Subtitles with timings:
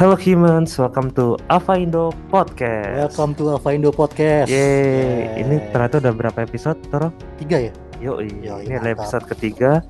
[0.00, 3.12] Hello humans, welcome to Ava Indo Podcast.
[3.12, 4.48] Welcome to Alpha Indo Podcast.
[4.48, 5.44] Yeay, Yeay.
[5.44, 7.12] ini ternyata udah berapa episode, Toro?
[7.36, 7.72] tiga ya?
[8.00, 9.84] Yo, ini adalah episode ketiga.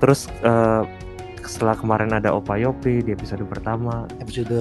[0.00, 0.88] Terus eh,
[1.44, 4.56] setelah kemarin ada Opa Yopi di episode pertama, Episode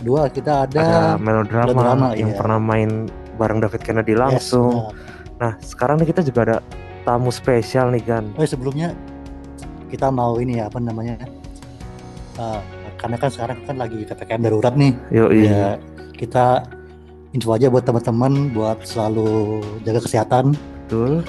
[0.00, 2.38] kedua kita ada, ada melodrama, melodrama, yang iya.
[2.40, 4.88] pernah main bareng David Kennedy Yes, langsung.
[4.88, 5.36] benar.
[5.36, 6.56] Nah, sekarang nih kita juga ada
[7.04, 8.24] tamu spesial nih kan.
[8.40, 8.96] Oh, sebelumnya
[9.92, 11.20] kita mau ini ya apa namanya?
[12.40, 14.96] eh, karena kan sekarang kan lagi ppkm darurat nih.
[15.12, 15.76] Yo, Ya
[16.16, 16.64] kita
[17.36, 20.56] info aja buat teman-teman buat selalu jaga kesehatan.
[20.88, 21.20] betul,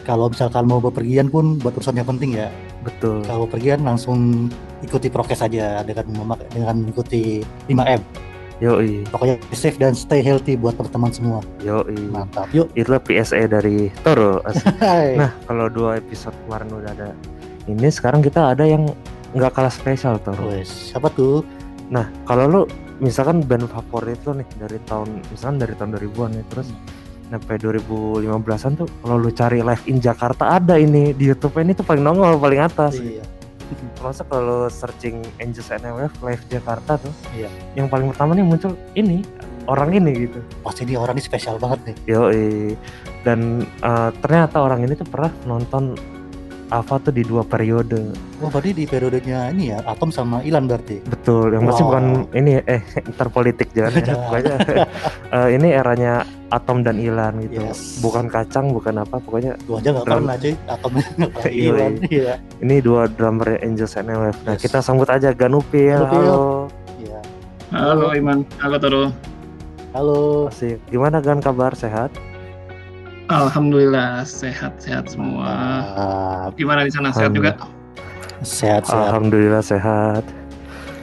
[0.00, 2.48] Kalau misalkan mau bepergian pun buat urusan yang penting ya.
[2.80, 3.20] betul.
[3.20, 4.48] Kalau pergian langsung
[4.80, 8.00] ikuti prokes aja dengan memak dengan mengikuti 5M.
[8.60, 11.38] Yo, Pokoknya safe dan stay healthy buat teman-teman semua.
[11.60, 12.48] yo, Mantap.
[12.52, 12.72] Yuk.
[12.72, 14.40] Itulah PSA dari Toro.
[15.20, 17.08] Nah, kalau dua episode kemarin udah ada
[17.68, 18.88] ini, sekarang kita ada yang
[19.34, 20.50] nggak kalah spesial, Toro.
[20.50, 21.46] Wes, siapa tuh?
[21.90, 22.60] Nah, kalau lu
[23.00, 26.68] misalkan band favorit lu nih dari tahun misalkan dari tahun 2000-an ya terus
[27.32, 31.86] sampai 2015-an tuh kalau lu cari live in Jakarta ada ini di YouTube ini tuh
[31.86, 33.00] paling nongol paling atas.
[33.00, 33.24] Iya.
[33.96, 37.14] Termasuk kalau searching Angels NMF live Jakarta tuh.
[37.32, 37.48] Iya.
[37.78, 39.22] Yang paling pertama nih muncul ini
[39.70, 40.42] orang ini gitu.
[40.66, 41.96] Pasti ini orang ini spesial banget nih.
[42.10, 42.28] Yo
[43.22, 45.94] dan eh, ternyata orang ini tuh pernah nonton
[46.70, 48.14] Ava tuh di dua periode.
[48.38, 51.02] Oh, berarti di periodenya ini ya, Atom sama Ilan berarti.
[51.02, 51.88] Betul, yang pasti Wow.
[51.90, 52.78] bukan ini eh
[53.10, 54.02] ntar politik jangan ya.
[54.06, 54.22] Jangan.
[54.30, 54.56] Pokoknya
[55.36, 56.12] eh, ini eranya
[56.48, 57.58] Atom dan Ilan gitu.
[57.60, 57.98] Yes.
[57.98, 61.92] Bukan kacang, bukan apa, pokoknya Gua aja nggak pernah cuy, Atom Iya, Ilan.
[62.06, 62.32] Iya.
[62.58, 64.36] ini dua drummer Angels NMF.
[64.40, 64.62] Nah, Yes.
[64.62, 65.98] kita sambut aja Ganupil.
[65.98, 66.22] Ganupil.
[66.22, 66.70] Halo.
[66.96, 67.18] Iya.
[67.70, 69.04] Halo Iman, halo Toro.
[69.90, 70.46] Halo.
[70.46, 70.78] Asik.
[70.86, 72.14] Gimana Gan kabar sehat?
[73.30, 75.50] Alhamdulillah sehat-sehat semua.
[76.54, 77.54] Gimana di sana sehat juga?
[78.40, 79.06] sehat sehat.
[79.06, 80.24] Alhamdulillah sehat.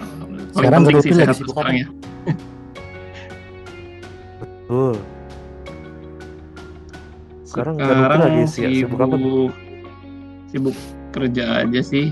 [0.02, 0.52] Alhamdulillah.
[0.52, 1.80] Sekarang penting Ganupil sih lagi sehat sibuk sekarang apa?
[1.80, 1.88] ya.
[4.42, 4.96] Betul.
[7.48, 9.16] Sekarang Sekarang lagi si- sibuk apa?
[9.16, 9.52] sibuk
[10.50, 10.76] sibuk
[11.10, 12.06] kerja aja sih.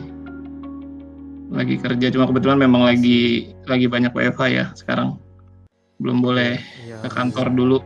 [1.51, 5.19] Lagi kerja cuma kebetulan memang lagi lagi banyak WFH ya sekarang.
[6.00, 7.03] Belum boleh Iya.
[7.03, 7.78] ke kantor dulu.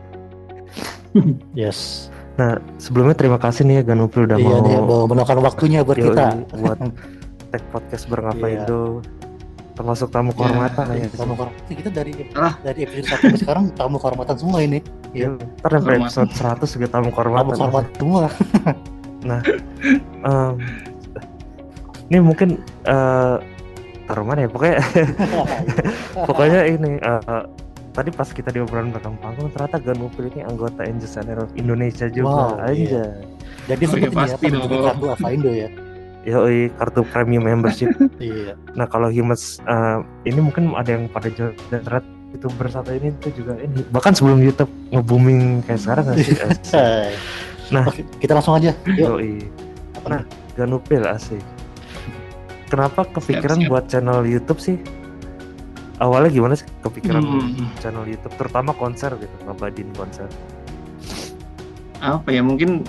[1.52, 2.08] Yes.
[2.32, 6.40] Nah, sebelumnya terima kasih nih ya Ganupil udah iya mau meluangkan waktunya buat kita.
[6.54, 6.78] buat
[7.50, 8.56] tag podcast bareng apa Iya.
[8.60, 9.02] Indo
[9.70, 11.16] termasuk tamu kehormatan Iya, ya.
[11.16, 12.54] Tamu kehormatan kita dari Alah.
[12.60, 14.78] dari episode satu sampai sekarang tamu kehormatan semua ini.
[15.10, 15.36] Iya.
[15.36, 16.00] Ntar sampai Kehormatan.
[16.06, 16.30] episode
[16.64, 17.52] 100 juga tamu Tamu kehormatan.
[17.56, 18.22] kehormatan semua.
[19.20, 20.52] Em,
[22.08, 22.48] ini mungkin
[22.82, 23.36] eh
[24.04, 24.48] taruh mana ya?
[24.48, 24.76] Pokoknya
[26.28, 27.42] pokoknya ini eh,
[27.90, 32.06] tadi pas kita di obrolan belakang panggung ternyata Ganupil ini anggota Angels and Aeros Indonesia
[32.06, 32.54] juga.
[32.54, 33.04] Wow, aja.
[33.66, 34.82] Jadi Oh, seperti iya, ini ya, pasti dong.
[34.82, 35.68] kartu Ava Indo ya.
[36.20, 37.88] Yoi, kartu premium membership.
[38.20, 38.52] Iya.
[38.72, 43.32] nah, kalau Humans eh, ini mungkin ada yang pada jalan ternyata itu bersatu ini tuh
[43.34, 46.36] juga ini bahkan sebelum YouTube nge-booming kayak sekarang nggak sih?
[47.70, 47.86] Nah.
[47.86, 48.74] Oke, kita langsung aja.
[48.84, 49.22] Yuk.
[49.22, 49.46] Yoi.
[49.94, 50.22] Apa Nah,
[50.54, 51.38] Ganupil asik.
[52.66, 53.70] Kenapa kepikiran siap.
[53.70, 54.78] buat channel YouTube sih?
[56.00, 57.68] Awalnya gimana sih kepikiran Hmm.
[57.76, 60.26] channel YouTube, terutama konser gitu, ngabadin konser.
[62.00, 62.80] apa ya mungkin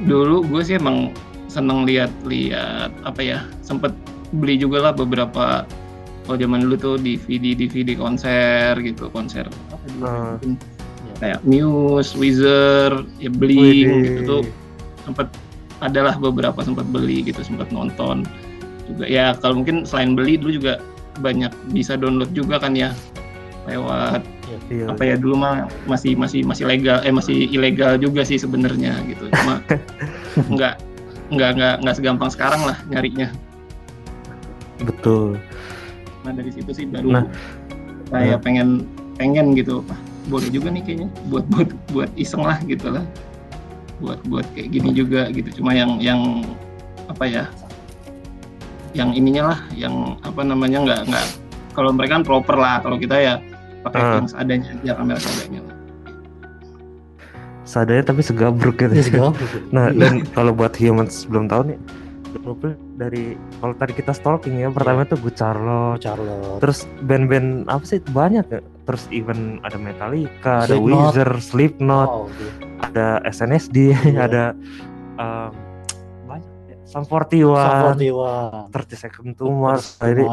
[0.00, 1.10] dulu gue sih emang
[1.50, 3.90] seneng lihat-lihat apa ya sempet
[4.30, 5.66] beli juga lah beberapa
[6.22, 10.38] kalau zaman dulu tuh DVD DVD konser gitu konser apa dulu Ah.
[10.38, 10.50] mungkin
[11.18, 14.42] kayak Muse, Weezer, ya Blink gitu tuh
[15.02, 15.26] sempet
[15.80, 18.22] adalah beberapa sempat beli gitu sempat nonton
[18.86, 20.78] juga ya kalau mungkin selain beli dulu juga
[21.18, 22.94] banyak bisa download juga kan ya
[23.66, 24.22] lewat
[24.66, 24.90] Iya.
[24.90, 29.30] apa ya dulu mah masih masih masih legal eh masih ilegal juga sih sebenarnya gitu
[29.30, 29.62] cuma
[30.54, 30.74] nggak
[31.30, 33.30] nggak nggak nggak segampang sekarang lah nyarinya
[34.80, 35.36] Betul.
[36.22, 37.24] nah dari situ sih baru Nah.
[38.10, 38.40] saya Nah.
[38.40, 38.68] pengen
[39.14, 43.04] pengen gitu Wah, boleh juga nih kayaknya buat buat buat iseng lah gitu lah
[44.00, 46.42] buat buat kayak gini juga gitu cuma yang yang
[47.06, 47.44] apa ya
[48.92, 51.26] yang ininya lah yang apa namanya nggak nggak
[51.72, 53.34] kalau mereka kan proper lah kalau kita ya
[53.80, 54.14] pakai Ah.
[54.16, 55.76] yang seadanya aja kamera seadanya lah.
[57.62, 58.92] Sadanya tapi segabruk gitu.
[58.92, 59.30] Iya, segala.
[59.70, 59.96] Nah, Iya.
[59.96, 61.78] dan kalau buat Humans belum tahu nih,
[62.96, 63.24] dari
[63.58, 66.58] kalau tadi kita stalking ya, pertama tuh Good Charlotte, Charlotte.
[66.58, 70.84] terus band-band apa sih banyak ya terus even ada Metallica ada Slipknot.
[70.84, 72.50] Weezer Slipknot Wow, gitu.
[72.80, 74.18] ada SNSD Iya.
[74.20, 74.44] ada
[75.16, 75.50] um,
[76.90, 78.64] banyak ya Sum 41 Safortiwan.
[78.74, 80.24] 30 Second to Mars jadi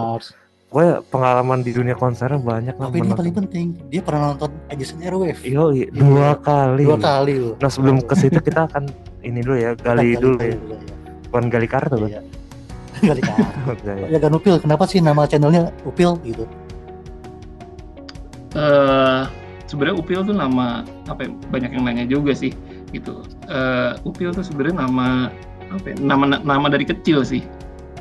[0.67, 4.99] pokoknya pengalaman di dunia konsernya banyak lah Tapi ini paling penting, dia pernah nonton Edison
[4.99, 5.39] Airwave.
[5.39, 5.63] Iya,
[5.95, 6.83] dua kali.
[6.83, 7.55] Dua kali loh.
[7.55, 8.91] Nah sebelum ke situ kita akan
[9.23, 10.59] ini dulu ya, gali dulu ya,
[11.31, 12.11] bukan gali kartu kan?
[12.11, 12.21] Iya.
[13.07, 13.59] Gali kartu.
[13.87, 13.95] Ya.
[14.11, 16.43] Ya Ganupil, kenapa sih nama channelnya Upil gitu?
[18.57, 19.21] eh
[19.69, 22.51] sebenarnya Upil tuh nama apa ya, banyak yang nanya juga sih
[22.91, 23.23] gitu.
[23.47, 25.31] Eh Upil tuh sebenarnya nama
[25.73, 27.43] apa ya, nama nama dari kecil sih.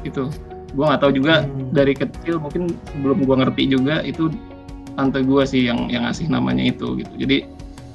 [0.03, 0.31] Itu.
[0.75, 1.73] Gua nggak tahu juga Hmm.
[1.73, 4.29] dari kecil mungkin sebelum gua ngerti juga itu
[4.95, 7.13] tante gua sih yang yang ngasih namanya itu gitu.
[7.17, 7.49] Jadi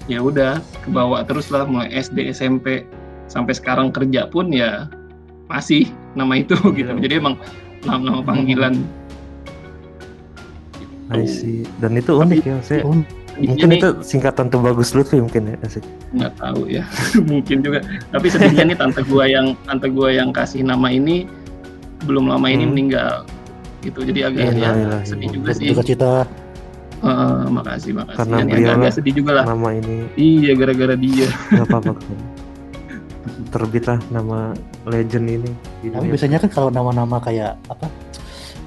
[0.09, 2.83] ya udah kebawa terus lah mulai SD SMP
[3.29, 4.89] sampai sekarang kerja pun ya
[5.47, 6.89] masih nama itu gitu.
[6.89, 7.01] Iya.
[7.05, 7.35] Jadi emang
[7.85, 8.81] nama-nama panggilan.
[11.11, 11.67] I see.
[11.83, 13.03] Dan itu unik ya, saya Um,
[13.43, 15.55] mungkin Sedihnya itu singkatan tuh bagus Lutfi mungkin ya.
[15.59, 15.83] Asik.
[16.11, 16.83] nggak tahu ya,
[17.31, 17.79] mungkin juga.
[18.07, 21.25] Tapi sedihnya nih tante gua yang tante gua yang kasih nama ini
[22.01, 22.71] belum lama ini Hmm.
[22.71, 23.13] meninggal
[23.81, 23.99] gitu.
[24.01, 25.05] Jadi agak ya Innalillahi.
[25.05, 25.67] sedih juga sih.
[25.67, 26.13] duka cita
[27.01, 27.09] Eh,
[27.49, 28.13] makasih makasih.
[28.15, 29.45] Karena Ini beliau agak, lah- sedih juga lah.
[29.47, 31.27] Nama ini Iya gara-gara dia.
[31.49, 32.17] nggak apa-apa kan.
[33.49, 34.53] Terbitlah nama
[34.85, 35.51] legend ini
[35.81, 36.11] di tapi dunia.
[36.13, 37.89] biasanya kan kalau nama-nama kayak apa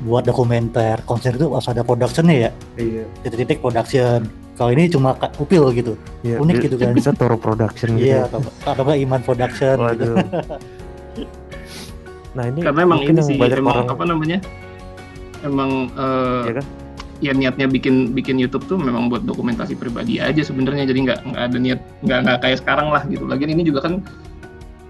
[0.02, 3.04] buat dokumenter konser itu harus ada productionnya ya Iya.
[3.22, 6.94] titik-titik production kalau ini cuma upil gitu Iya, Unik gitu kan.
[6.94, 8.06] Bisa Toro Production gitu.
[8.06, 8.28] iya ya.
[8.28, 10.16] atau atau nggak iman production gitu Waduh.
[12.34, 14.38] Nah ini Karena emang ini sih banyak emang orang apa namanya?
[15.42, 16.66] Emang eh, ya kan?
[17.22, 21.44] ya niatnya bikin bikin YouTube tuh memang buat dokumentasi pribadi aja sebenarnya jadi nggak nggak
[21.46, 24.02] ada niat nggak nggak kayak sekarang lah gitu lagian ini juga kan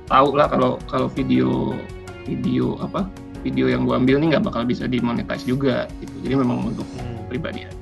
[0.08, 1.76] tahu lah kalau kalau video
[2.24, 3.06] video apa
[3.44, 7.28] video yang gua ambil nih nggak bakal bisa dimonetize juga gitu jadi memang untuk Hmm.
[7.28, 7.76] pribadi aja.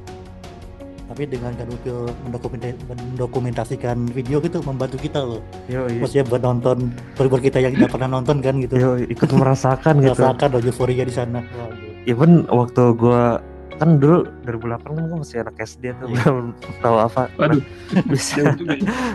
[1.12, 6.00] Tapi dengan kan upil mendokumenta- mendokumentasikan video gitu membantu kita loh Yo, iya.
[6.00, 10.17] maksudnya buat nonton buat kita yang tidak pernah nonton kan gitu Yo, ikut merasakan gitu.
[10.17, 12.17] merasakan loh euforia di sana gitu.
[12.17, 13.44] Even waktu gua
[13.76, 16.25] kan dulu 2008 kan gua masih anak SD tuh Iya.
[16.25, 16.47] belum
[16.81, 17.23] tahu apa.
[17.37, 17.62] Waduh.
[18.12, 18.53] bisa ya.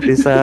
[0.06, 0.36] bisa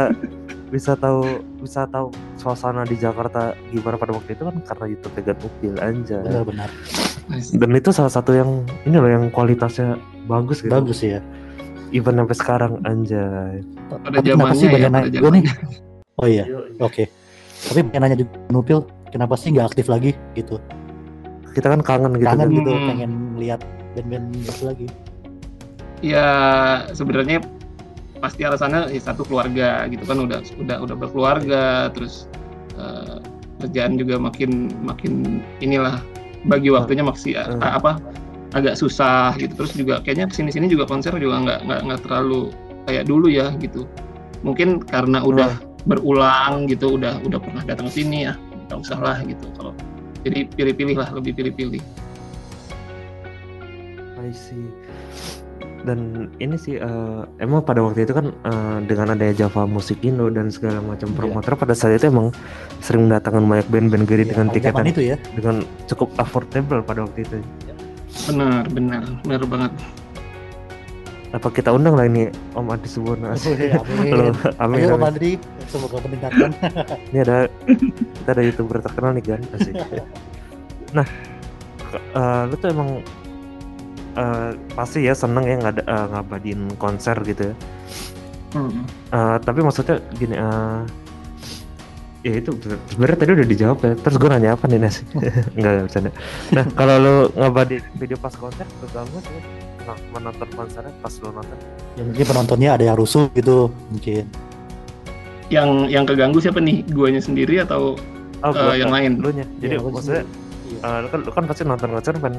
[0.69, 1.23] bisa tahu
[1.63, 6.19] bisa tahu suasana di Jakarta gimana pada waktu itu kan karena YouTube Tegan Upil aja.
[6.19, 6.67] benar-benar
[7.55, 8.51] Dan itu salah satu yang
[8.83, 9.95] ini loh yang kualitasnya
[10.27, 10.73] bagus gitu.
[10.73, 11.21] bagus ya
[11.95, 13.63] Even sampai sekarang anjay.
[13.87, 15.45] pada Tapi kenapa sih ya banyak pada nanya gue nih
[16.15, 16.45] oh iya
[16.79, 17.05] oke
[17.65, 20.59] tapi pengen nanya juga Nupil kenapa sih nggak aktif lagi gitu
[21.51, 22.51] Kita kan kangen gitu kangen kan.
[22.53, 22.87] gitu Hmm.
[22.89, 23.61] pengen lihat
[23.95, 24.87] band-band itu lagi
[26.03, 26.27] ya
[26.91, 27.39] sebenarnya
[28.19, 32.27] pasti alasannya ya, satu keluarga gitu kan udah udah udah berkeluarga terus
[32.75, 33.19] eh,
[33.61, 34.51] kerjaan juga makin
[34.83, 36.03] makin inilah
[36.45, 37.63] bagi waktunya a- Hmm.
[37.63, 37.91] apa
[38.55, 42.01] agak susah gitu terus juga kayaknya ke sini sini juga konser juga nggak nggak nggak
[42.07, 42.55] terlalu
[42.87, 43.83] kayak dulu ya gitu
[44.47, 45.51] mungkin karena udah
[45.85, 48.39] berulang gitu udah udah pernah datang ke sini ya
[48.71, 49.75] nggak usah lah gitu kalau
[50.25, 51.83] jadi pilih-pilih lah lebih pilih-pilih
[54.25, 54.73] I see.
[55.85, 60.33] Dan ini sih eh, emang pada waktu itu kan eh, dengan adanya Java Musik Indo
[60.33, 61.17] dan segala macam Iya.
[61.21, 62.33] promotor pada saat itu emang
[62.81, 66.09] sering mendatangkan banyak band-band gede Ya, dengan pada tiket zaman yang itu ya dengan cukup
[66.17, 67.37] affordable pada waktu itu.
[68.29, 69.73] Benar benar benar banget
[71.35, 73.59] Apa kita undang lah ini Om Adi Subono asik.
[73.83, 74.11] Amin.
[74.15, 74.25] Halo,
[74.63, 75.03] amin, Ayo Om.
[75.03, 75.33] Andri,
[75.67, 76.55] semoga mendengarkan.
[77.11, 77.51] Ini ada
[78.23, 79.75] kita ada youtuber terkenal nih kan asik.
[80.95, 81.03] Nah,
[81.91, 83.03] eh, lu tuh emang
[84.15, 87.55] eh, pasti ya seneng ya ngada, eh, ngabadin konser gitu ya.
[88.55, 88.87] Hmm.
[89.11, 90.87] Eh, tapi maksudnya gini eh
[92.25, 92.51] ya itu
[92.89, 95.05] sebenarnya tadi udah dijawab ya terus gue nanya apa nih nasi
[95.61, 96.11] nggak nggak bercanda
[96.51, 99.43] nah kalau lo ngabadi video pas konser keganggu sih
[99.85, 101.57] nah, menonton konsernya pas lo nonton
[101.95, 104.25] ya mungkin penontonnya ada yang rusuh gitu mungkin.
[105.53, 107.95] yang yang keganggu siapa nih guanya sendiri atau
[108.41, 109.21] oh Eh, buat yang lain.
[109.21, 110.25] lu nya jadi Ya, maksudnya
[110.65, 110.79] Iya.
[110.81, 112.35] eh, lu kan lu kan pasti nonton konser kan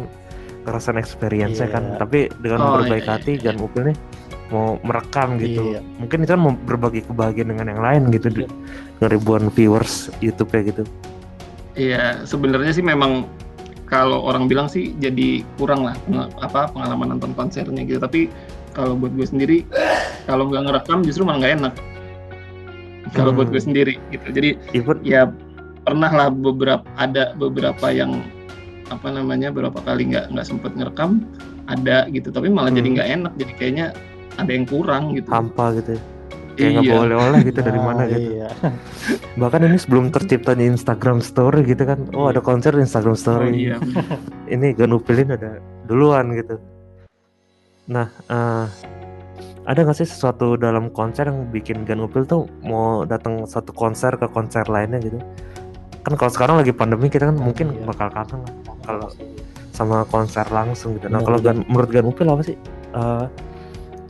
[0.66, 1.70] ngerasain experience Iya.
[1.70, 3.44] kan tapi dengan Oh, berbaik iya, iya, hati iya.
[3.46, 3.98] dan Upil nih
[4.56, 5.82] mau merekam gitu Iya.
[6.00, 8.48] mungkin itu kan mau berbagi kebahagiaan dengan yang lain gitu Iya.
[8.96, 10.84] dengan ribuan viewers YouTube ya gitu
[11.76, 13.28] Iya, sebenarnya sih memang
[13.86, 18.00] kalau orang bilang sih jadi kurang lah peng- apa pengalaman nonton konsernya gitu.
[18.00, 18.32] Tapi
[18.72, 19.68] kalau buat gue sendiri,
[20.24, 21.74] kalau nggak ngerekam justru malah nggak enak.
[23.12, 23.54] Kalau buat Hmm.
[23.54, 24.28] gue sendiri gitu.
[24.32, 25.28] Jadi even ya
[25.84, 28.24] pernah lah beberapa ada beberapa yang
[28.88, 31.28] apa namanya beberapa kali nggak nggak sempet ngerekam
[31.68, 32.32] ada gitu.
[32.32, 32.96] Tapi malah jadi Hmm.
[32.96, 33.34] nggak enak.
[33.36, 33.86] Jadi kayaknya
[34.36, 35.28] ada yang kurang gitu.
[35.28, 36.02] hampa gitu ya.
[36.56, 36.96] kayak nggak Iya.
[36.96, 38.48] boleh oleh gitu dari Nah, mana gitu Iya.
[39.42, 43.50] bahkan ini sebelum terciptanya Instagram Story gitu kan oh ada konser di Instagram Oh Story
[43.52, 43.76] iya.
[44.54, 46.56] ini Gan Upilin ada duluan gitu
[47.86, 48.66] nah eh,
[49.64, 54.14] ada nggak sih sesuatu dalam konser yang bikin Gan Upil tuh mau datang satu konser
[54.14, 55.20] ke konser lainnya gitu
[56.02, 57.84] kan kalau sekarang lagi pandemi kita kan mungkin Iya.
[57.86, 59.14] bakal kangen lah Kalau-
[59.70, 61.40] sama konser langsung gitu nah Benar, kalau.
[61.42, 62.56] Gan, menurut Gan Upil apa sih
[62.96, 63.26] Eh,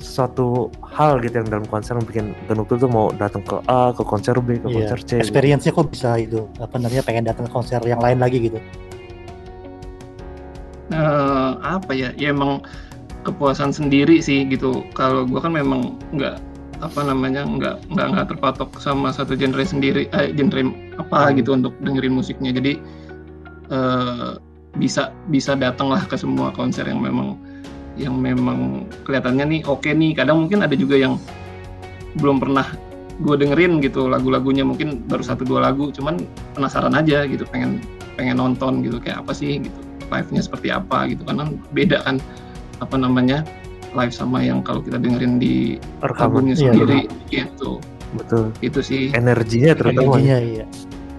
[0.05, 3.89] suatu hal gitu yang dalam konser yang bikin Gan Upil tuh mau datang ke A
[3.89, 4.75] ke konser B ke Iya.
[4.87, 5.21] konser C gitu.
[5.25, 8.61] Experience-nya kok bisa itu apa namanya pengen datang ke konser yang lain lagi gitu.
[10.87, 12.61] eh, apa ya ya emang
[13.25, 16.37] kepuasan sendiri sih gitu kalau gue kan memang nggak
[16.77, 20.61] apa namanya nggak nggak nggak terpatok sama satu genre sendiri eh, genre
[20.95, 21.35] apa Hmm.
[21.35, 22.77] gitu untuk dengerin musiknya jadi
[23.73, 24.31] eh,
[24.77, 27.33] bisa bisa datang lah ke semua konser yang memang
[27.95, 30.11] yang memang kelihatannya nih oke nih.
[30.15, 31.19] Kadang mungkin ada juga yang
[32.19, 32.67] belum pernah
[33.15, 36.19] gue dengerin gitu lagu-lagunya mungkin baru satu dua lagu cuman
[36.51, 37.79] penasaran aja gitu pengen
[38.19, 39.79] pengen nonton gitu kayak apa sih gitu
[40.11, 41.23] live-nya seperti apa gitu.
[41.23, 42.19] Karena beda kan
[42.83, 43.47] apa namanya
[43.95, 46.99] live sama yang kalau kita dengerin di rekaman albumnya Iya, sendiri
[47.31, 47.79] gitu.
[48.15, 48.51] Betul.
[48.59, 49.11] Itu sih.
[49.15, 50.19] Energinya terutama.
[50.19, 50.65] Energinya iya.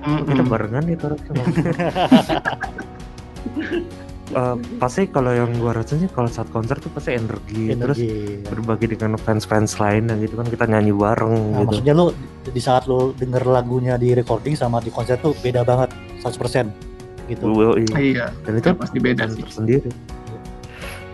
[0.06, 0.30] Mm-mm.
[0.30, 1.18] kita barengan terus
[4.26, 8.42] Eh, pasti kalau yang gua rasanya kalau saat konser tuh pasti energi, terus Energi.
[8.42, 12.06] berbagi dengan fans-fans lain yang gitu kan kita nyanyi bareng Nah, gitu maksudnya lu
[12.42, 15.95] di saat lu denger lagunya di recording sama di konser tuh beda banget
[16.26, 16.66] 100%
[17.30, 17.45] gitu.
[17.47, 17.87] Yoi.
[18.02, 19.90] iya dan itu itu pasti beda sih tersendiri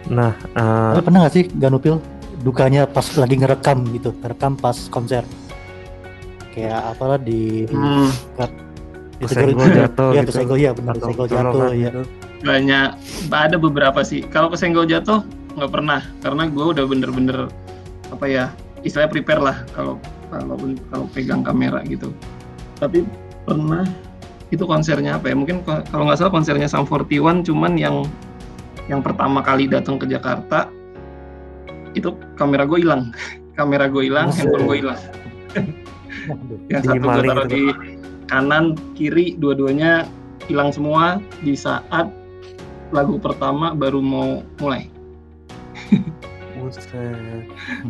[0.09, 2.00] nah eh, Tapi pernah gak sih Ganupil
[2.42, 5.23] dukanya pas lagi ngerekam gitu, ngerekam pas konser?
[6.52, 8.11] Kayak apalah di Hmm,
[9.25, 10.31] kesenggol jatuh Iya, gitu.
[10.35, 11.91] kesenggol ya benar atau kesenggol jatuh ya.
[11.91, 12.02] gitu.
[12.43, 12.88] banyak
[13.31, 14.26] ada beberapa sih.
[14.26, 15.23] Kalau kesenggol jatuh
[15.55, 16.00] nggak pernah.
[16.19, 17.38] Karena gue udah bener-bener
[18.11, 18.45] apa ya
[18.83, 19.95] istilahnya prepare lah kalau
[20.29, 20.59] kalau
[20.91, 22.11] kalau pegang kamera gitu.
[22.83, 23.07] Tapi
[23.47, 23.87] pernah
[24.50, 25.35] itu konsernya apa ya?
[25.38, 28.02] Mungkin kalau nggak salah konsernya Sam 41 cuman yang
[28.91, 30.67] yang pertama kali datang ke Jakarta
[31.95, 33.12] itu kamera gue hilang.
[33.52, 35.00] Kamera gue hilang handphone gue hilang.
[36.73, 37.52] Yang satu gue taruh gitu.
[37.52, 37.62] di
[38.33, 40.09] kanan kiri dua-duanya
[40.49, 42.09] hilang semua di saat
[42.89, 44.89] lagu pertama baru mau mulai.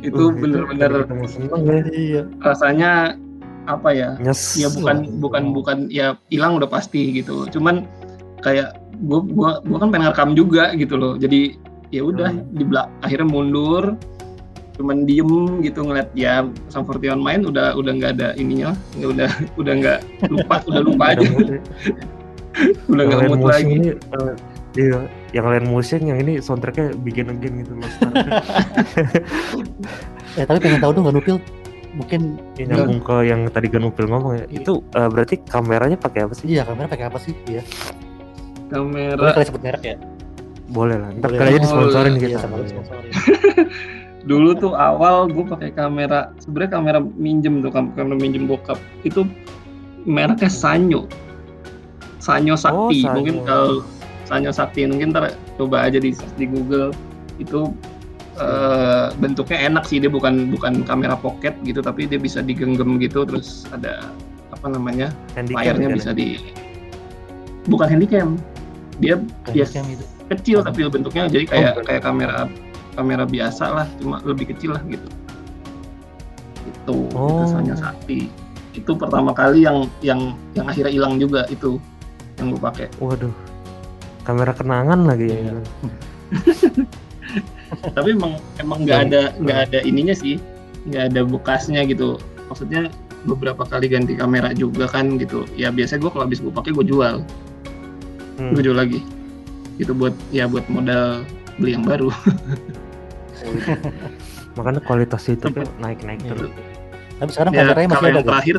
[0.03, 1.79] Itu bener-bener ya.
[1.87, 2.23] Iya.
[2.43, 3.15] rasanya
[3.71, 4.19] apa ya?
[4.19, 4.59] Nyes.
[4.59, 7.47] Ya bukan bukan bukan ya hilang udah pasti gitu.
[7.47, 7.87] Cuman
[8.43, 8.75] kayak
[9.07, 11.15] gua gua gua kan pengen rekam juga gitu loh.
[11.15, 11.55] Jadi
[11.95, 12.51] ya udah Hmm.
[12.57, 13.95] di belak akhirnya mundur
[14.73, 15.29] cuman diem
[15.61, 19.99] gitu ngeliat ya Sam 41 main udah udah nggak ada ininya nggak udah udah nggak
[20.29, 21.23] lupa udah lupa aja
[22.93, 24.33] udah nggak yang lain mood lagi ini eh,
[24.75, 25.01] iya
[25.33, 27.89] yang lain musim yang ini soundtracknya bikin again gitu loh
[30.33, 31.37] Eh tapi pengen tahu dong Ganupil
[31.93, 34.65] mungkin Ini nyambung ke yang tadi Ganupil ngomong ya Iya.
[34.65, 37.37] itu eh, berarti kameranya pakai apa sih iya kamera pakai apa sih?
[37.45, 37.61] Iya.
[38.73, 39.97] Boleh kamera kali sebut merek ya?
[40.67, 41.37] boleh lah ntar Boleh.
[41.39, 42.57] kali aja Oh, disponsorin Iya kita sama.
[44.23, 49.27] Dulu tuh awal gue pakai kamera sebenarnya kamera minjem tuh kam- kamera minjem bokap itu
[50.03, 51.11] mereknya Sanyo
[52.19, 53.15] Sanyo Sakti Sanyo.
[53.17, 53.83] mungkin kalau
[54.25, 56.95] Sanyo Sakti mungkin ntar coba aja di di Google
[57.37, 57.75] itu
[58.37, 63.27] eh, bentuknya enak sih dia bukan bukan kamera pocket gitu tapi dia bisa digenggam gitu
[63.27, 64.07] terus ada
[64.51, 65.97] apa namanya Handicam layarnya kan?
[65.99, 66.39] bisa di
[67.67, 68.39] bukan handycam
[68.99, 69.73] dia Kayak Yes.
[69.75, 70.05] yang itu.
[70.29, 72.47] kecil tapi bentuknya jadi kayak Oh, kayak kamera
[72.93, 75.09] kamera biasa lah cuma lebih kecil lah gitu.
[76.65, 77.47] Itu Oh.
[77.47, 78.29] Sanyo Sakti.
[78.73, 81.77] Itu pertama kali yang yang yang akhirnya hilang juga itu
[82.37, 82.87] yang gue pakai.
[82.99, 83.33] Waduh
[84.23, 85.37] kamera kenangan lagi ya.
[85.37, 85.55] Iya.
[87.97, 90.39] tapi emang emang nggak Dan- ada nggak ada ininya sih
[90.87, 92.17] nggak ada bekasnya gitu.
[92.47, 95.47] Maksudnya beberapa kali ganti kamera juga kan gitu.
[95.55, 97.23] Ya biasanya gue kalau habis gue pakai gue jual.
[98.39, 98.53] Hmm.
[98.57, 99.01] gue jual lagi.
[99.77, 101.23] Itu buat ya buat modal
[101.61, 102.09] beli yang baru
[104.57, 106.31] makanya kualitas itu kan naik-naik Iya.
[106.35, 106.53] terus.
[107.23, 108.31] Tapi sekarang ya kameranya masih ada yang gak?
[108.31, 108.57] terakhir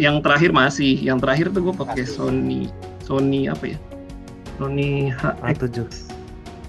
[0.00, 0.94] yang terakhir masih.
[0.98, 2.02] Yang terakhir tuh gue pakai.
[2.08, 2.62] Sony.
[3.04, 3.78] Sony apa ya?
[4.56, 5.78] Sony HX A7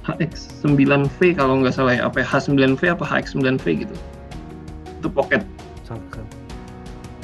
[0.02, 0.34] HX
[0.66, 2.02] 9V kalau nggak salah ya.
[2.10, 3.96] Apa ya, H9V apa HX 9V gitu.
[5.02, 5.42] Itu pocket.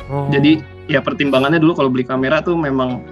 [0.08, 0.28] Oh.
[0.32, 3.04] jadi ya pertimbangannya dulu kalau beli kamera tuh memang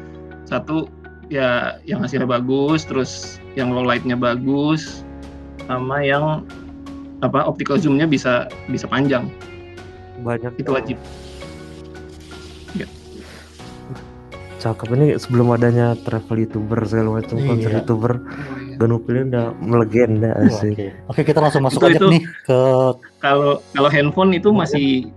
[0.48, 0.88] satu
[1.28, 5.04] ya yang hasilnya bagus terus yang low lightnya bagus
[5.66, 6.46] sama yang
[7.20, 9.30] apa optical zoomnya bisa bisa panjang.
[10.22, 10.56] Banyak.
[10.58, 10.98] Itu wajib.
[14.56, 17.46] Cakep ini sebelum adanya travel youtuber segala macam Iya.
[17.46, 18.14] konser youtuber.
[18.76, 22.60] Ganupilnya udah melegenda sih Oke, Oke, kita langsung masuk Itu- aja itu- nih ke
[23.22, 25.08] kalau kalau handphone itu masih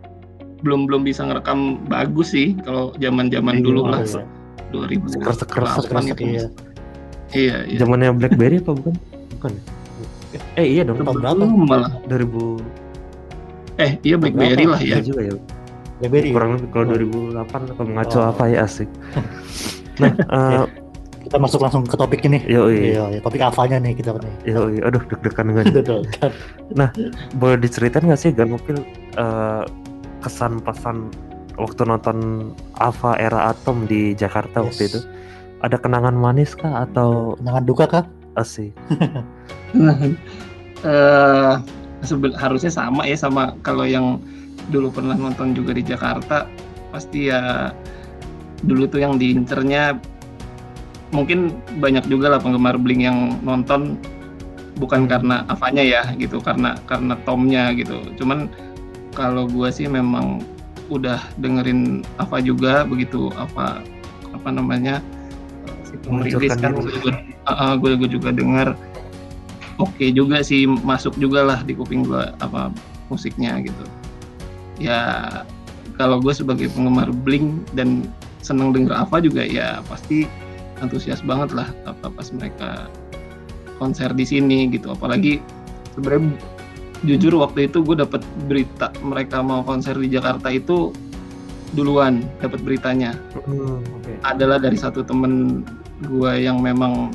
[0.60, 4.04] belum belum bisa ngerekam bagus sih kalau zaman zaman dulu lah.
[4.04, 4.22] Iya.
[4.68, 6.44] 2000 Seker-seker, seker-seker, iya.
[7.32, 7.78] iya iya.
[7.80, 8.94] Zamannya BlackBerry apa bukan?
[9.32, 9.62] Bukan ya?
[10.58, 11.44] Eh iya dong Tahun berapa?
[11.46, 15.34] Malah 2000 eh iya BlackBerry lah ya iya juga ya
[15.98, 16.30] BlackBerry.
[16.34, 16.98] kurang lebih kalau Oh.
[17.38, 18.24] 2008 kalau ngaco Oh.
[18.28, 18.90] apa ya asik
[20.02, 20.66] nah eh
[21.18, 22.40] Kita masuk langsung ke topik ini.
[22.42, 24.32] yoi Iya, ya, topik apanya nih kita nih?
[24.48, 26.00] yoi aduh deg-degan Betul.
[26.16, 26.30] kan?
[27.34, 28.80] boleh diceritain nggak sih Ganupil
[29.14, 29.62] eh,
[30.18, 31.12] kesan pesan
[31.54, 34.90] waktu nonton Ava era Atom di Jakarta waktu Yes.
[34.90, 35.00] itu
[35.58, 38.04] ada kenangan manis kah atau Kenangan duka kah?
[38.34, 38.70] asik
[42.04, 44.22] sebe- harusnya sama ya sama kalau yang
[44.68, 46.46] dulu pernah nonton juga di Jakarta
[46.92, 47.72] pasti ya
[48.62, 49.98] dulu tuh yang diincernya
[51.14, 53.96] mungkin banyak juga lah penggemar Blink yang nonton
[54.78, 57.98] bukan karena apanya ya gitu karena karena Tomnya gitu.
[58.20, 58.46] Cuman
[59.16, 60.44] kalau gua sih memang
[60.88, 63.84] udah dengerin apa juga begitu apa
[64.32, 65.04] apa namanya
[65.84, 67.12] si pemerilis kan gue
[67.80, 68.72] gue gue juga dengar
[69.78, 72.70] oke juga sih masuk juga lah di kuping gua apa
[73.08, 73.84] musiknya gitu.
[74.78, 75.26] Ya
[75.98, 78.06] kalau gue sebagai penggemar Blink dan
[78.38, 80.30] seneng denger apa juga ya pasti
[80.78, 82.86] antusias banget lah apa pas mereka
[83.82, 84.94] konser di sini gitu.
[84.94, 85.42] Apalagi
[85.98, 86.38] sebenarnya
[87.02, 90.94] jujur waktu itu gue dapat berita mereka mau konser di Jakarta itu
[91.74, 93.18] duluan dapat beritanya.
[93.44, 94.12] Hmm, oke.
[94.24, 95.62] adalah dari satu temen
[96.06, 97.12] gue yang memang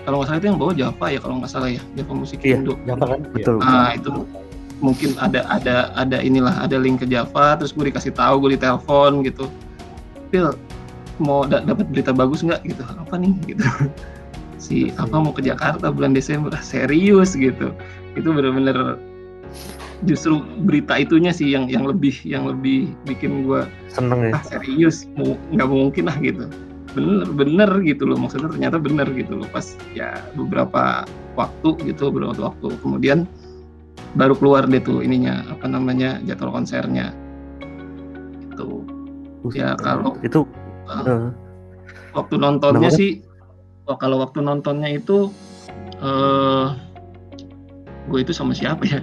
[0.00, 1.82] kalau nggak salah itu yang bawa Java ya kalau nggak salah ya.
[1.94, 2.56] Java musik Iya.
[2.56, 3.20] Indo Java kan?
[3.30, 3.56] Betul.
[3.60, 4.10] ah itu.
[4.80, 9.20] Mungkin ada ada ada inilah ada link ke Java terus gue dikasih tahu gue ditelepon
[9.22, 9.44] gitu.
[10.28, 10.56] Phil
[11.18, 12.64] mau da- dapat berita bagus nggak?
[12.64, 12.80] Gitu.
[12.82, 13.32] Apa nih?
[13.46, 13.64] Gitu.
[14.60, 16.52] Si apa mau ke Jakarta bulan Desember?
[16.52, 17.72] Ah, serius gitu.
[18.12, 19.00] Itu bener-bener
[20.00, 24.36] justru berita itunya sih yang yang lebih yang lebih bikin gue Seneng ya.
[24.36, 25.08] ah serius.
[25.50, 26.44] Nggak mungkin lah gitu
[26.92, 28.18] bener bener gitu loh.
[28.18, 29.48] Maksudnya ternyata bener gitu loh.
[29.50, 31.06] Pas ya beberapa
[31.38, 33.24] waktu gitu beberapa waktu kemudian
[34.18, 37.14] baru keluar deh tuh ininya apa namanya jadwal konsernya.
[38.50, 38.82] Itu
[39.56, 40.44] Ya, kalau- itu
[40.84, 41.32] uh,
[42.12, 42.98] waktu nontonnya Namanya?
[43.00, 43.24] sih
[43.88, 45.32] oh, kalau waktu nontonnya itu
[46.04, 46.66] eh
[48.12, 49.00] gue itu sama siapa ya?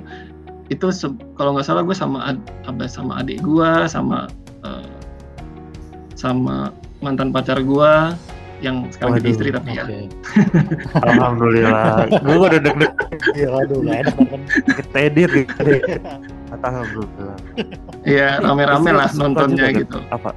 [0.69, 0.93] Itu
[1.33, 4.29] kalau nggak salah gue sama ad- apa sama adik gue sama
[4.61, 4.93] eh,
[6.13, 7.91] sama mantan pacar gue
[8.57, 9.99] yang sekarang jadi Waduh, istri tapi ya Oke.
[11.07, 12.09] alhamdulillah.
[12.17, 12.91] Gue udah deg-deg
[13.33, 14.41] Iya, aduh, nggak enak kan.
[14.75, 15.61] ketedir gitu.
[16.49, 17.37] Alhamdulillah.
[18.01, 20.31] ya rame-rame lah nontonnya juga gitu Apa?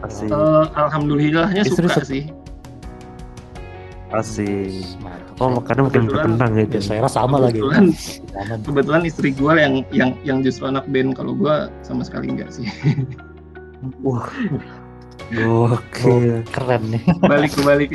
[0.00, 0.30] Asik.
[0.30, 2.06] Eh, alhamdulillahnya Istri suka suka.
[2.06, 2.22] sih
[4.08, 4.96] Asik.
[5.36, 6.74] Oh, makanya makin Kebetulan- berkembang gitu.
[6.74, 7.60] Ya, saya rasa sama lagi.
[7.60, 7.84] kebetulan
[8.62, 12.64] kebetulan istri gue yang yang yang justru anak band kalau gue sama sekali enggak sih
[14.02, 14.26] Wah.
[15.28, 16.40] Gokil.
[16.48, 17.02] Keren nih.
[17.22, 17.90] balik kebalik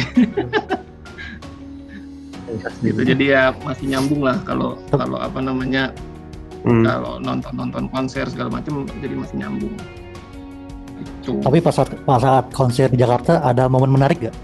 [2.80, 5.90] gitu jadi ya masih nyambung lah kalau kalau apa namanya
[6.64, 6.80] Hmm.
[6.80, 9.76] kalau nonton nonton konser segala macam jadi masih nyambung
[10.96, 14.36] itu Tapi pas saat, pas saat konser di Jakarta ada momen menarik gak?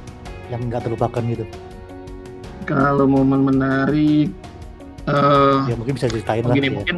[0.52, 1.48] Yang nggak terlupakan gitu.
[2.68, 4.28] kalau momen menarik
[5.08, 6.52] eh Ya mungkin bisa ceritain lah.
[6.52, 6.76] begini ya.
[6.76, 6.96] mungkin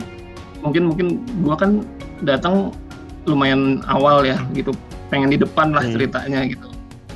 [0.60, 1.08] mungkin mungkin
[1.40, 1.72] gua kan
[2.22, 2.74] datang
[3.26, 4.72] lumayan awal ya gitu.
[5.08, 5.94] Pengen di depan lah Hmm.
[5.94, 6.68] ceritanya gitu.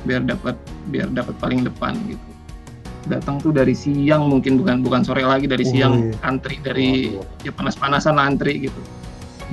[0.04, 0.54] Biar dapat
[0.86, 2.22] biar dapat paling depan gitu.
[3.06, 6.18] Datang tuh dari siang mungkin bukan bukan sore lagi dari Oh, siang iya.
[6.22, 8.80] antri dari ya panas-panasan antri gitu.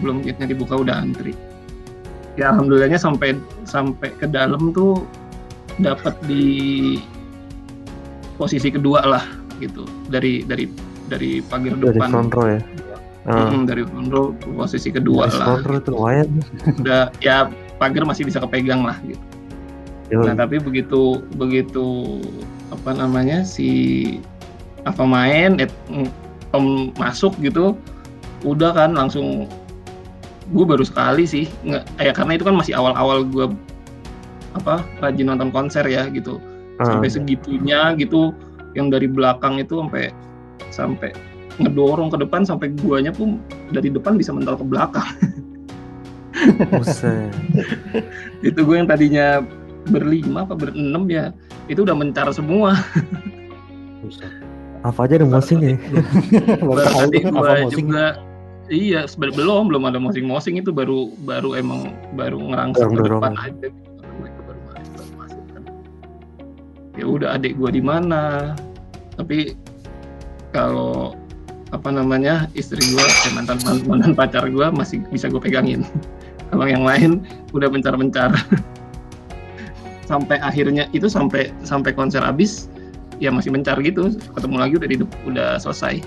[0.01, 1.33] Belum gate-nya dibuka udah antri.
[2.33, 5.05] Ya alhamdulillahnya sampai sampai ke dalam tuh
[5.77, 6.97] dapat di
[8.35, 9.23] posisi kedua lah
[9.57, 9.85] gitu.
[10.09, 10.65] Dari dari
[11.05, 12.09] dari pagar Dari depan.
[12.09, 12.59] front row ya.
[13.23, 15.63] Ah, Mm, dari ke posisi kedua dari lah.
[15.63, 16.27] Row itu lumayan.
[16.83, 17.47] udah ya
[17.79, 19.23] pagar masih bisa kepegang lah gitu.
[20.11, 22.19] Yo, Nah tapi begitu begitu
[22.75, 24.19] apa namanya si
[24.83, 26.07] apa main eh, mm,
[26.51, 27.79] Tom masuk gitu
[28.43, 29.47] udah kan langsung
[30.51, 33.47] gue baru sekali sih nggak ya karena itu kan masih awal-awal gue
[34.53, 36.43] apa rajin nonton konser ya gitu.
[36.83, 38.35] Ah, sampai segitunya gitu
[38.75, 40.11] yang dari belakang itu sampai
[40.75, 41.15] sampai
[41.61, 43.37] ngedorong ke depan sampai guanya pun
[43.69, 45.05] dari depan bisa mental ke belakang
[46.73, 47.29] buset.
[48.41, 49.45] itu gue yang tadinya
[49.91, 51.35] berlima apa berenam ya
[51.67, 52.75] itu udah mencar semua.
[54.83, 55.75] Apa aja ada mosing ya?
[56.59, 57.87] Gue mosing.
[57.87, 58.19] juga
[58.67, 63.79] iya belum belum ada mosing-mosing itu baru baru emang baru ngerangsek ke depan aja gitu.
[65.55, 65.63] kan.
[66.95, 68.55] ya udah adik gue di mana
[69.19, 69.55] tapi
[70.55, 71.15] kalau
[71.73, 75.81] apa namanya istri gue eh, mantan mantan pacar gue masih bisa gue pegangin
[76.53, 78.29] kalau yang lain udah mencar-mencar
[80.09, 82.69] sampai akhirnya itu sampai sampai konser habis
[83.17, 85.97] ya masih mencar gitu ketemu lagi udah di dep- udah selesai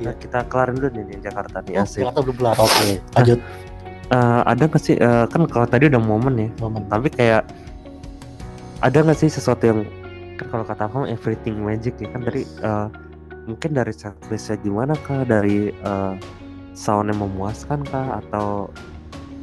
[0.00, 2.00] Nah, kita kelarin dulu nih di Jakarta nih Oh, asik.
[2.00, 2.56] Jakarta belum kelar.
[2.56, 3.36] Oke, lanjut.
[4.08, 6.88] Eh, ada nggak sih eh, kan kalau tadi udah momen ya, Momen.
[6.88, 7.44] tapi kayak
[8.80, 9.84] ada nggak sih sesuatu yang
[10.40, 12.86] kan kalau kata kamu everything magic ya kan dari eh,
[13.50, 16.14] mungkin dari setlistnya gimana kah dari eh,
[16.78, 18.70] sound yang memuaskan kah atau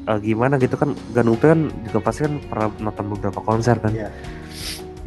[0.08, 0.96] eh, gimana gitu kan?
[1.12, 3.92] Gun Upi kan juga pasti kan pernah nonton beberapa konser kan?
[3.92, 4.10] Iya.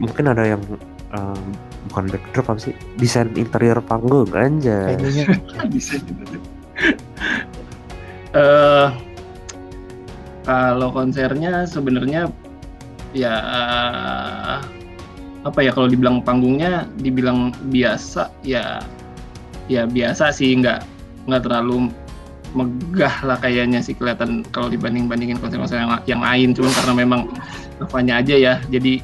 [0.01, 0.65] mungkin ada yang
[1.13, 1.45] em,
[1.93, 2.75] bukan backdrop apa sih?
[2.97, 5.27] Desain interior panggung aja gitu.
[8.31, 8.89] Eh,
[10.47, 12.31] kalau konsernya sebenarnya
[13.11, 13.35] ya
[15.41, 18.85] apa ya kalau dibilang panggungnya dibilang biasa ya
[19.73, 20.85] ya biasa sih nggak
[21.25, 21.89] nggak terlalu
[22.53, 27.21] megah lah kayaknya sih kelihatan kalau dibanding bandingin konser-konser yang, yang lain cuman karena memang
[27.79, 28.99] apanya aja ya jadi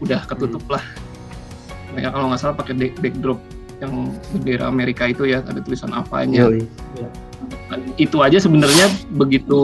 [0.00, 0.82] udah ketutup lah
[1.92, 3.40] mereka kalau nggak salah pakai back- backdrop
[3.82, 6.62] yang bendera Amerika itu ya ada tulisan apanya Yoi.
[7.98, 8.86] itu aja sebenarnya
[9.18, 9.60] begitu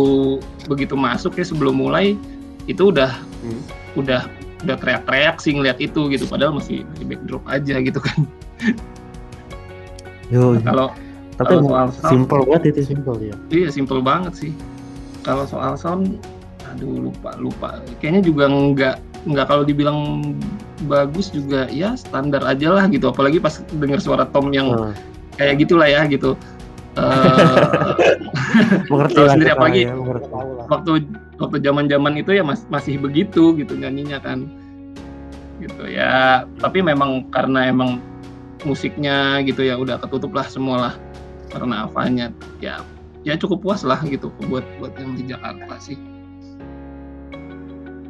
[0.66, 2.18] begitu masuk ya sebelum mulai
[2.66, 3.62] itu udah Hmm.
[3.94, 4.26] udah
[4.66, 8.18] udah teriak-teriak sih ngeliat itu gitu padahal masih masih backdrop aja gitu kan.
[10.28, 10.60] Yoi.
[10.60, 10.92] kalau
[11.38, 13.34] tapi kalau soal sound, simple banget itu simple ya.
[13.54, 14.52] Iya simple banget sih.
[15.22, 16.18] Kalau soal sound
[16.66, 17.68] aduh lupa lupa.
[18.02, 18.96] Kayaknya juga nggak
[19.30, 20.34] nggak kalau dibilang
[20.90, 23.14] bagus juga ya standar aja lah gitu.
[23.14, 24.94] Apalagi pas dengar suara Tom yang Nah,
[25.38, 26.34] kayak gitulah ya gitu.
[26.98, 27.78] Eh,
[28.90, 29.94] mengerti sendiri apalagi ya,
[30.66, 31.06] waktu
[31.38, 34.46] waktu zaman zaman itu ya mas- masih begitu gitu nyanyinya kan.
[35.58, 37.98] Gitu ya tapi memang karena emang
[38.66, 40.94] musiknya gitu ya udah ketutup lah semua lah
[41.50, 42.82] karena apanya ya
[43.22, 45.98] ya cukup puas lah gitu buat buat yang di Jakarta sih.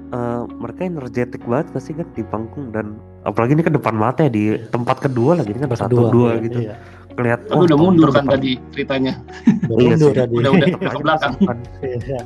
[0.08, 2.96] Eh, mereka energetik banget pasti kan di panggung dan
[3.28, 6.28] apalagi ini kan depan mata ya di tempat kedua lagi ini kan satu Kedua, dua
[6.32, 6.58] iya, gitu.
[6.64, 6.74] Iya.
[7.18, 9.18] Kelihatan tapi udah mundur kan tadi ceritanya.
[9.66, 10.18] Udah Iya mundur sih.
[10.22, 10.35] tadi.
[10.38, 11.33] Udah udah ke belakang.
[11.83, 12.18] Iya.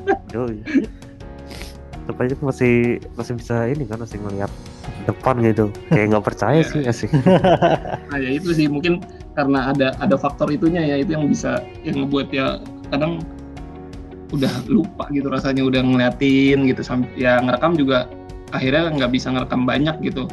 [2.02, 2.74] Tetap aja masih
[3.14, 4.52] masih bisa ini kan masih ngeliat
[5.08, 5.72] depan gitu.
[5.88, 7.10] Kayak nggak percaya Iya, sih asik
[8.12, 8.66] nah ya itu sih.
[8.68, 9.00] Mungkin
[9.32, 11.00] karena ada ada faktor itunya ya.
[11.00, 12.60] Itu yang bisa yang ngebuat ya
[12.92, 13.24] kadang
[14.30, 15.62] udah lupa gitu rasanya.
[15.64, 16.82] Udah ngeliatin gitu.
[16.84, 18.10] Sampai ya ngerekam juga
[18.52, 20.28] akhirnya nggak bisa ngerekam banyak gitu.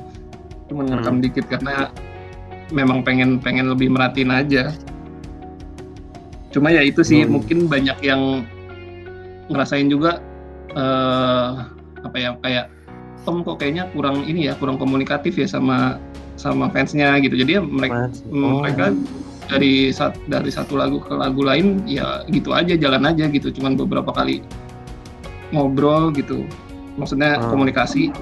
[0.68, 1.94] Cuma ngerekam dikit karena
[2.70, 4.74] memang pengen pengen lebih merhatiin aja
[6.50, 7.38] cuma ya itu sih Hmm.
[7.38, 8.46] mungkin banyak yang
[9.50, 10.22] ngerasain juga
[10.70, 11.50] eh
[12.00, 12.66] apa ya kayak
[13.26, 15.98] Tom kok kayaknya kurang ini ya kurang komunikatif ya sama
[16.40, 18.24] sama fansnya gitu jadi ya mereka Mas.
[18.24, 18.86] Hmm, mereka
[19.50, 23.76] dari sat, dari satu lagu ke lagu lain ya gitu aja jalan aja gitu cuman
[23.76, 24.40] beberapa kali
[25.52, 26.46] ngobrol gitu
[26.96, 27.50] maksudnya Hmm.
[27.52, 28.14] komunikasi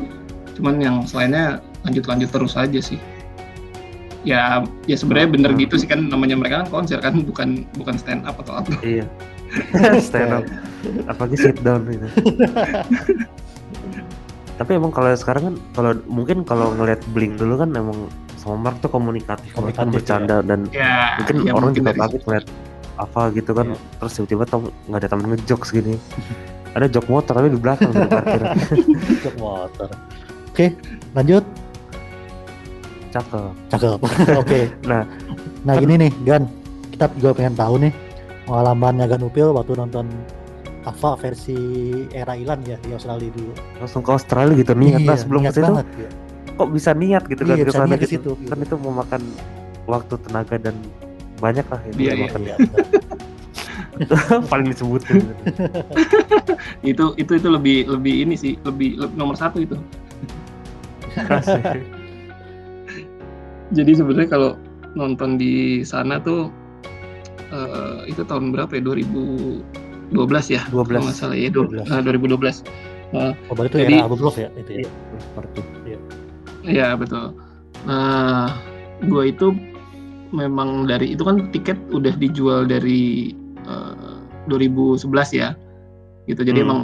[0.55, 2.97] cuman yang selainnya lanjut lanjut terus aja sih
[4.27, 5.61] ya ya sebenarnya bener Hmm.
[5.63, 8.75] gitu sih kan namanya mereka kan konser kan bukan bukan stand up atau apa.
[8.83, 9.07] Iya.
[10.03, 10.43] Stand up.
[11.07, 12.03] Apalagi sit down gitu.
[14.57, 18.81] Tapi emang kalau sekarang kan kalau mungkin kalau ngelihat Blink dulu kan emang sama Mark
[18.81, 22.45] tuh komunikatif, kan Komunikatif, bercanda dan ya mungkin ya orang juga dari kaget ngeliat
[22.97, 23.77] apa gitu kan Iya.
[24.01, 25.95] terus tiba-tiba Tom nggak ada temen ngejokes gini.
[26.73, 28.53] Ada jok motor tapi di belakang di parkiran
[29.23, 29.89] Jok motor.
[30.51, 30.73] Oke
[31.13, 31.45] lanjut
[33.09, 33.99] cakep cakep
[34.41, 35.03] oke Nah.
[35.63, 36.43] nah gini nih Gan
[36.91, 37.93] kita juga pengen tahu nih
[38.45, 40.05] pengalamannya Gan Upil waktu nonton
[40.83, 41.57] Ava versi
[42.09, 45.67] era Ilan ya di Australia dulu langsung ke Australia gitu niat nah sebelum ke situ
[45.67, 46.09] banget, ya.
[46.55, 48.47] kok bisa niat gitu kan Iya, ke bisa sana niat ke gitu situ, gitu.
[48.47, 49.21] kan itu memakan
[49.83, 50.75] waktu tenaga dan
[51.37, 52.55] banyak lah yang Iya, iya, dimakan Iya,
[54.53, 55.33] paling disebutin gitu.
[56.95, 59.75] itu itu itu lebih lebih ini sih lebih, lebih nomor satu itu.
[63.71, 64.51] Jadi sebenarnya kalau
[64.93, 66.49] nonton di sana tuh
[67.49, 68.81] eh, itu tahun berapa ya?
[68.81, 70.61] 2012 ya?
[70.67, 70.87] 12.
[70.87, 71.87] kalau nggak salah ya du- 12.
[71.87, 72.63] nah, 2012
[73.15, 74.49] oh berarti itu Jadi- era album love ya?
[74.53, 74.87] Itu ya?
[75.17, 75.59] Seperti
[76.67, 76.99] Iya.
[76.99, 77.31] Betul.
[77.87, 78.51] Nah
[78.99, 79.55] gue itu
[80.29, 83.31] memang dari itu kan tiket udah dijual dari
[83.63, 84.15] eh,
[84.47, 85.55] 2011 ya?
[86.27, 86.67] Gitu jadi Hmm.
[86.67, 86.81] emang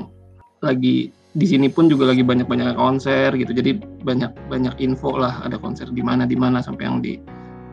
[0.64, 3.52] lagi di sini pun juga lagi banyak banyak konser gitu.
[3.52, 7.18] Jadi banyak banyak info lah ada konser di mana di mana sampai yang di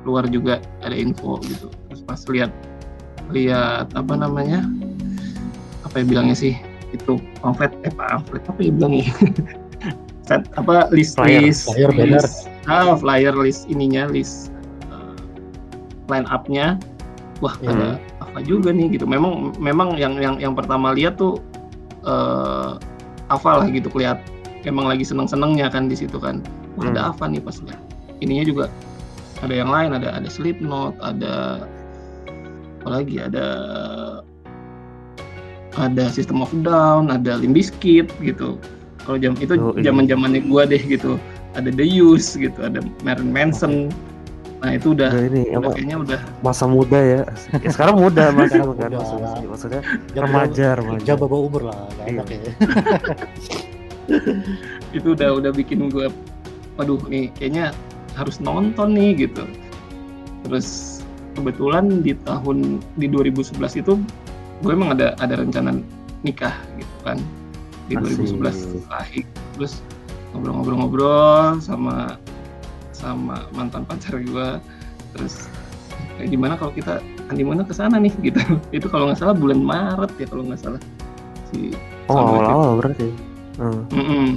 [0.08, 1.68] luar juga ada info gitu.
[1.92, 2.50] Terus pas lihat
[3.30, 4.64] lihat apa namanya
[5.84, 6.56] apa ya bilangnya sih
[6.90, 9.06] itu pamflet eh pamflet apa ya bilangnya?
[10.30, 12.22] Set apa list Flyer, list flyer, banner.
[12.22, 12.48] list.
[12.64, 14.48] Ah flyer list ininya list
[14.88, 15.18] uh,
[16.08, 16.80] line up-nya
[17.44, 17.72] wah Iya.
[17.72, 17.88] ada
[18.24, 19.04] apa juga nih gitu.
[19.04, 21.42] Memang memang yang yang yang pertama lihat tuh
[22.08, 22.72] eh
[23.30, 24.18] apa lah gitu kelihat
[24.66, 26.42] memang lagi seneng senengnya kan di situ kan.
[26.76, 27.80] Wah ada apa nih pas lihat
[28.20, 28.64] ininya juga
[29.40, 31.64] ada yang lain ada ada Slipknot ada
[32.82, 33.16] apa lagi?
[33.22, 33.46] Ada
[35.78, 38.58] ada System of Down ada Limp Bizkit gitu.
[39.06, 39.90] Kalau jam itu Oh, iya.
[39.90, 41.16] zaman zamannya gua deh gitu.
[41.56, 43.90] Ada The Used gitu ada Marilyn Manson
[44.60, 47.20] nah itu udah Udah ini udah kayaknya udah masa muda ya.
[47.56, 48.86] ya sekarang muda mas Sekarang kan muda.
[48.92, 51.02] maksudnya, maksudnya Jam- remaja remaja.
[51.02, 52.04] jam bawa umur lah Iya.
[52.12, 52.40] enak ya
[54.90, 56.10] itu udah udah bikin gue
[56.74, 57.70] waduh nih kayaknya
[58.12, 59.46] harus nonton nih gitu
[60.42, 61.00] terus
[61.32, 63.96] kebetulan di tahun di 2011 itu
[64.60, 65.78] gue emang ada ada rencana
[66.20, 67.16] nikah gitu kan
[67.86, 68.28] di Asik.
[68.36, 69.80] 2011 akhir terus
[70.32, 72.18] ngobrol-ngobrol-ngobrol sama
[73.00, 74.48] sama mantan pacar gue
[75.16, 75.48] terus
[76.20, 77.00] kayak gimana kalau kita
[77.32, 78.38] honeymoon ke sana nih gitu.
[78.76, 80.80] Itu kalau nggak salah bulan Maret ya kalau nggak salah.
[81.48, 81.72] Si
[82.12, 83.08] Oh awal-awal berarti.
[83.56, 84.36] Hmm.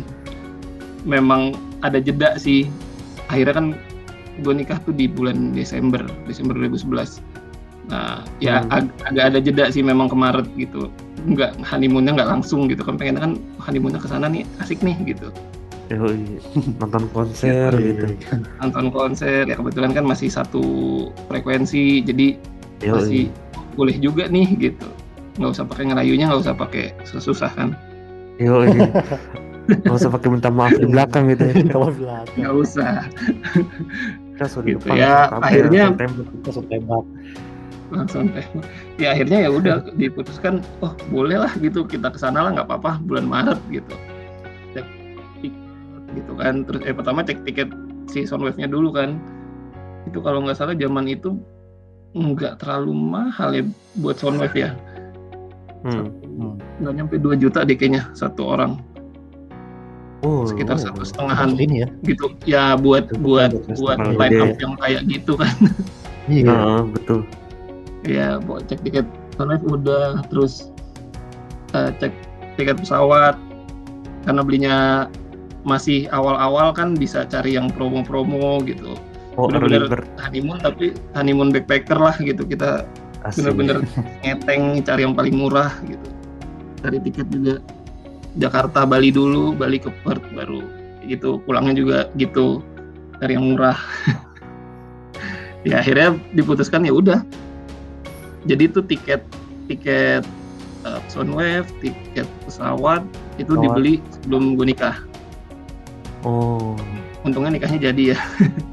[1.04, 2.72] Memang ada jeda sih.
[3.28, 3.66] Akhirnya kan
[4.40, 7.22] gue nikah tuh di bulan Desember Desember 2011
[7.92, 8.88] nah ya Hmm.
[8.88, 10.88] ag- agak ada jeda sih memang ke Maret gitu.
[11.28, 12.80] Nggak honeymoonnya nggak langsung gitu.
[12.82, 15.28] Kan pengen kan honeymoonnya ke sana nih asik nih gitu
[15.92, 16.40] Yoi.
[16.80, 18.06] nonton konser gitu.
[18.60, 20.64] nonton konser ya kebetulan kan masih satu
[21.28, 22.40] frekuensi jadi
[22.82, 23.76] masih Yoi.
[23.76, 24.88] boleh juga nih gitu
[25.36, 27.76] nggak usah pakai ngerayunya nggak usah pakai susah kan
[28.40, 28.72] Yoi.
[29.64, 31.56] Gak usah pakai minta maaf di belakang gitu ya.
[31.72, 33.08] Kalau belakang nggak usah
[34.36, 35.96] Kita sudah Gitu ya, akhirnya-
[36.44, 37.08] langsung tembak.
[37.88, 38.44] langsung teh
[38.98, 43.00] ya akhirnya ya udah diputuskan oh boleh lah gitu kita ke sana lah nggak apa-apa
[43.06, 43.96] bulan Maret gitu
[46.16, 47.70] gitu kan terus eh pertama cek tiket
[48.08, 49.18] si Soundwave-nya dulu kan
[50.06, 51.38] itu kalau nggak salah zaman itu
[52.14, 53.64] nggak terlalu mahal ya
[53.98, 54.72] buat Soundwave ya
[55.84, 56.08] Hmm.
[56.40, 56.56] Hmm.
[56.80, 58.80] nggak nyampe 2 juta deh kayaknya satu orang
[60.24, 60.84] Oh, sekitar oh.
[60.88, 61.88] satu setengahan ini ya.
[62.08, 65.52] gitu ya buat Itu buat buat line up yang kayak gitu kan
[66.32, 66.48] Iya.
[66.56, 67.20] Heeh, betul.
[68.08, 69.04] ya buat cek tiket
[69.36, 70.72] Soundwave udah terus
[71.76, 72.16] eh, cek
[72.56, 73.36] tiket pesawat
[74.24, 74.76] karena belinya
[75.64, 79.00] masih awal-awal kan bisa cari yang promo-promo gitu.
[79.40, 82.44] Oh, Bener-bener honeymoon tapi honeymoon backpacker lah gitu.
[82.46, 82.86] Kita
[83.34, 83.82] bener-bener
[84.24, 86.08] ngeteng cari yang paling murah gitu.
[86.84, 87.56] Cari tiket juga.
[88.38, 90.62] Jakarta Bali dulu Bali ke Perth baru.
[91.08, 92.62] Gitu pulangnya juga gitu.
[93.20, 93.80] Cari yang murah.
[95.64, 97.24] Ya akhirnya diputuskan ya udah.
[98.44, 99.24] Jadi itu tiket
[99.72, 100.28] tiket
[100.84, 103.00] uh, Soundwave tiket pesawat
[103.40, 103.64] itu Pesawat.
[103.64, 105.00] dibeli sebelum gue nikah
[106.24, 106.76] Oh,
[107.28, 108.20] untungnya nikahnya jadi ya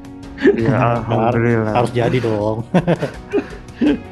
[0.60, 1.74] iya alhamdulillah.
[1.74, 2.64] Harus jadi dong.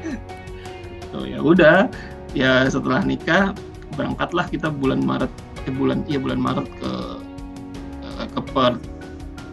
[1.19, 1.91] Oh ya udah,
[2.31, 3.51] ya setelah nikah
[3.99, 5.33] berangkatlah kita bulan Maret,
[5.67, 6.93] eh bulan iya bulan Maret ke
[8.07, 8.79] eh, ke Perth.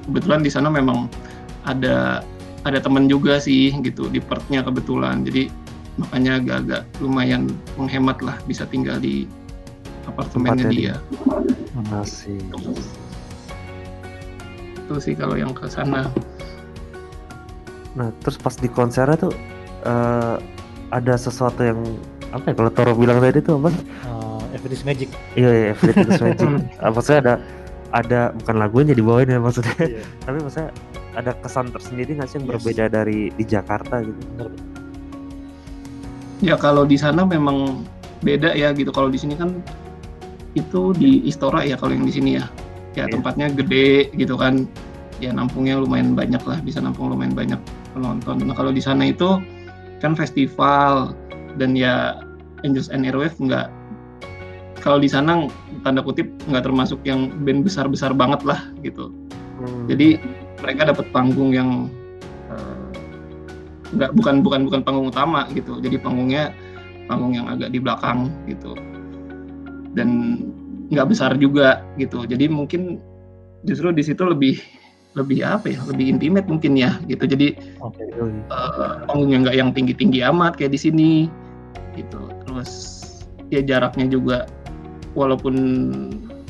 [0.06, 1.10] Kebetulan di sana memang
[1.66, 2.22] ada
[2.70, 5.26] ada teman juga sih gitu di Perthnya kebetulan.
[5.26, 5.50] Jadi
[5.98, 7.50] makanya agak-agak lumayan
[7.82, 9.26] menghemat lah bisa tinggal di
[10.06, 10.96] apartemennya Tempatnya dia.
[11.98, 12.46] Asik.
[14.86, 16.06] Itu sih kalau yang ke sana.
[17.96, 19.34] Nah, terus pas di konsernya tuh
[19.84, 20.36] eh,
[20.92, 21.80] ada sesuatu yang
[22.30, 23.72] apa ya kalau Toro bilang tadi tuh apa?
[24.06, 25.10] Uh, Everything's Magic.
[25.34, 26.48] Iya, iya, Everything is Magic.
[26.84, 27.34] Ah, maksudnya ada
[27.96, 30.04] ada bukan lagunya dibawain ya maksudnya, Iya.
[30.28, 30.70] tapi maksudnya
[31.16, 32.54] ada kesan tersendiri nggak sih yang Yes.
[32.60, 34.20] berbeda dari di Jakarta gitu?
[34.36, 34.52] Bener.
[36.44, 37.88] Ya kalau di sana memang
[38.20, 38.92] beda ya gitu.
[38.92, 39.56] Kalau di sini kan
[40.52, 42.46] itu di Istora ya kalau yang di sini ya.
[42.96, 43.20] Ya Iya.
[43.20, 44.66] tempatnya gede gitu kan.
[45.24, 47.60] Ya nampungnya lumayan banyak lah, bisa nampung lumayan banyak
[47.96, 48.44] penonton.
[48.44, 49.40] Nah kalau di sana itu
[50.04, 51.16] kan festival
[51.56, 52.20] dan ya
[52.68, 53.72] Angels and Airwave nggak
[54.84, 55.48] kalau di sana
[55.82, 59.10] tanda kutip nggak termasuk yang band besar-besar banget lah gitu.
[59.60, 59.88] Hmm.
[59.88, 60.20] Jadi
[60.60, 61.88] mereka dapat panggung yang
[62.52, 62.78] eh,
[63.96, 65.80] nggak bukan bukan bukan panggung utama gitu.
[65.80, 66.52] Jadi panggungnya
[67.08, 68.76] panggung yang agak di belakang gitu.
[69.96, 70.38] Dan
[70.90, 72.26] nggak besar juga gitu.
[72.26, 73.02] Jadi mungkin
[73.66, 74.62] justru di situ lebih
[75.16, 75.80] lebih apa ya?
[75.88, 77.26] Lebih intimate mungkin ya gitu.
[77.26, 78.04] Jadi Oke.
[78.20, 78.32] Yoi.
[78.32, 81.12] eh, panggungnya nggak yang tinggi-tinggi amat kayak di sini
[81.96, 82.30] gitu.
[82.46, 82.72] Terus
[83.50, 84.38] ya jaraknya juga
[85.16, 85.56] walaupun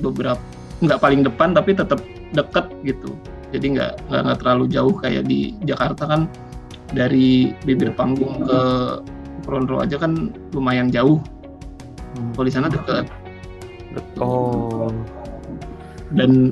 [0.01, 0.41] beberapa
[0.83, 2.01] nggak paling depan tapi tetap
[2.35, 3.15] deket gitu.
[3.53, 6.21] Jadi nggak nggak terlalu jauh kayak di Jakarta kan
[6.91, 8.59] dari bibir panggung ke
[9.45, 11.21] front row aja kan lumayan jauh.
[12.35, 13.07] Kalau di sana deket
[14.17, 14.91] Oh,
[16.11, 16.51] dan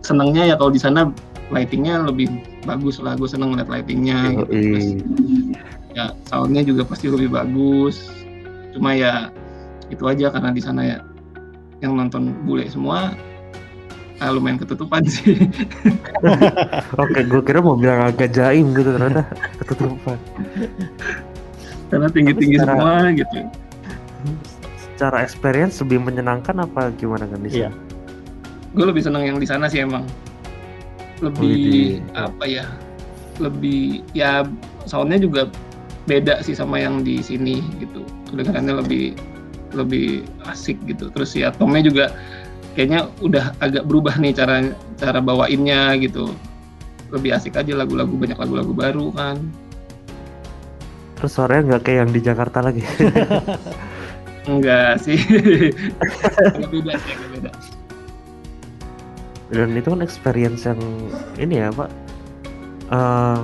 [0.00, 1.10] senangnya ya kalau di sana
[1.50, 2.28] lightingnya lebih
[2.62, 3.16] bagus lah.
[3.16, 4.44] Gue seneng ngeliat lightingnya.
[4.44, 4.52] Gitu.
[4.52, 4.86] Terus,
[5.96, 8.06] ya soundnya juga pasti lebih bagus
[8.70, 9.32] cuma ya
[9.90, 10.98] itu aja karena di sana ya
[11.82, 13.16] yang nonton bule semua
[14.20, 15.34] ah, lumayan ketutupan sih
[17.02, 19.26] Oke, gue kira mau bilang agak jaim gitu ternyata
[19.64, 20.18] ketutupan.
[21.88, 23.38] karena tinggi tinggi Tapi secara- semua gitu
[24.98, 27.70] Secara experience lebih menyenangkan apa gimana kan di Iya.
[27.70, 27.86] sana?
[28.74, 30.02] gue lebih seneng yang di sana sih emang
[31.22, 31.90] lebih Widih.
[32.18, 32.66] apa ya
[33.38, 34.42] lebih ya
[34.84, 35.46] soundnya juga
[36.04, 39.14] beda sih sama yang di sini gitu kedengarannya lebih
[39.70, 42.04] lebih asik gitu terus ya tomnya juga
[42.74, 44.66] kayaknya udah agak berubah nih cara
[44.98, 46.34] cara bawainnya gitu
[47.14, 49.38] lebih asik aja lagu-lagu banyak lagu-lagu baru kan
[51.14, 52.82] Terus suaranya nggak kayak yang di Jakarta lagi.
[54.48, 55.14] enggak sih
[56.48, 57.50] agak beda sih agak beda
[59.48, 60.76] Dan itu kan experience yang
[61.36, 61.88] ini ya Pak.
[62.88, 63.40] Eh,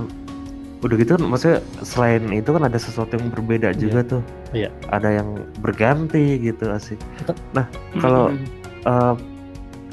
[0.85, 4.23] udah gitu kan maksudnya selain itu kan ada sesuatu yang berbeda juga tuh.
[4.53, 4.69] Iya.
[4.89, 7.01] Ada yang berganti gitu asik.
[7.19, 7.65] Tetap- Nah
[7.97, 8.37] kalau
[8.85, 9.15] eh,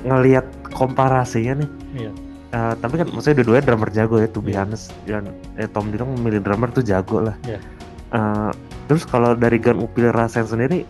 [0.03, 1.69] ngelihat komparasinya nih.
[1.97, 2.11] Iya.
[2.51, 4.67] eh, tapi kan maksudnya dua-duanya drummer jago ya, to be Iya.
[4.67, 4.91] honest.
[5.07, 7.39] Dan eh, Tom Dillon memilih drummer tuh jago lah.
[7.47, 7.63] Iya.
[8.11, 8.51] Eh,
[8.85, 10.83] terus kalau dari Gun Upil Rasen sendiri,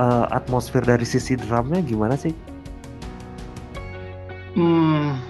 [0.00, 2.32] eh, atmosfer dari sisi drumnya gimana sih?
[4.56, 5.20] Hmm,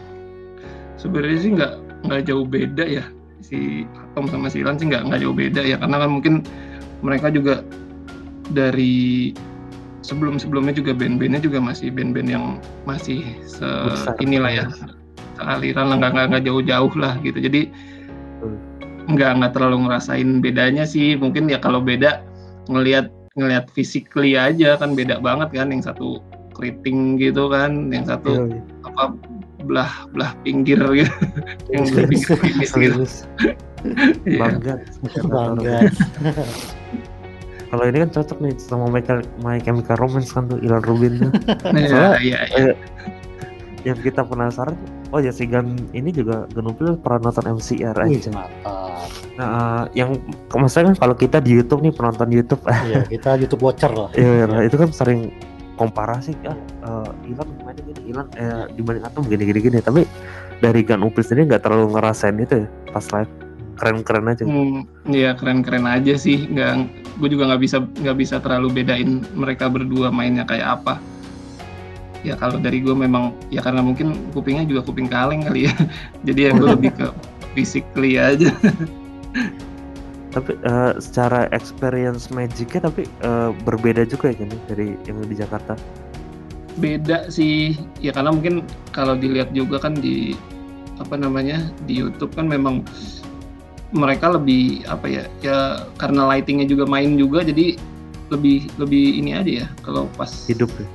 [0.96, 1.72] sebenarnya sih nggak
[2.08, 3.04] nggak jauh beda ya
[3.44, 6.34] si Atom sama si Ilan sih nggak nggak jauh beda ya karena kan mungkin
[7.04, 7.60] mereka juga
[8.52, 9.32] dari
[10.00, 12.44] sebelum sebelumnya juga band-bandnya juga masih band-band yang
[12.88, 14.16] masih se Besar.
[14.24, 14.64] inilah ya
[15.40, 17.68] aliran lah nggak nggak- jauh-jauh lah gitu jadi
[18.40, 18.56] Hmm.
[19.12, 22.24] nggak nggak terlalu ngerasain bedanya sih mungkin ya kalau beda
[22.72, 26.20] ngelihat ngelihat physically aja kan beda banget kan yang satu
[26.52, 29.16] keriting gitu kan yang satu Iya, apa
[29.64, 31.08] belah belah pinggir gitu
[31.72, 33.04] yang belah pinggir klinis gitu.
[34.28, 34.36] Iya.
[34.44, 34.74] Bangga.
[35.24, 35.78] bangga
[37.70, 41.30] Kalau ini kan cocok nih sama Chemical- My Chemical Romance kan tuh Ilan Rubin tuh.
[41.70, 42.74] Iya, iya, iya.
[43.84, 44.76] Yang kita penasaran,
[45.10, 48.30] oh ya si Gan ini juga Gan Upil pernah nonton MCR Wih, aja.
[48.32, 49.08] mantap.
[49.40, 50.20] Nah, yang
[50.52, 54.12] maksudnya kan kalau kita di YouTube nih penonton YouTube, iya kita YouTube watcher lah.
[54.12, 55.32] Iya, nah, itu kan sering
[55.80, 56.52] komparasi ah
[56.84, 59.78] eh, Ilan mainnya gini, Ilan eh, dibanding Atom gini gini gini.
[59.80, 60.04] Tapi
[60.60, 63.32] dari Gun Upil sendiri nggak terlalu ngerasain itu ya pas live.
[63.80, 64.44] Keren-keren aja.
[64.44, 66.44] Hmm, iya keren-keren aja sih.
[66.52, 71.00] Nggak gue juga nggak bisa nggak bisa terlalu bedain mereka berdua mainnya kayak apa
[72.20, 75.74] ya kalau dari gue memang ya karena mungkin kupingnya juga kuping kaleng kali ya
[76.26, 77.06] jadi ya gue lebih ke
[77.56, 78.52] physically aja
[80.30, 85.74] Tapi eh, secara experience magicnya tapi eh, berbeda juga ya kan dari yang di Jakarta.
[86.78, 88.62] beda sih ya karena mungkin
[88.94, 90.38] kalau dilihat juga kan di
[91.02, 92.86] apa namanya di YouTube kan memang
[93.90, 95.58] mereka lebih apa ya ya
[95.98, 97.74] karena lightingnya juga main juga jadi
[98.30, 100.86] lebih lebih ini aja ya kalau pas Hidup ya.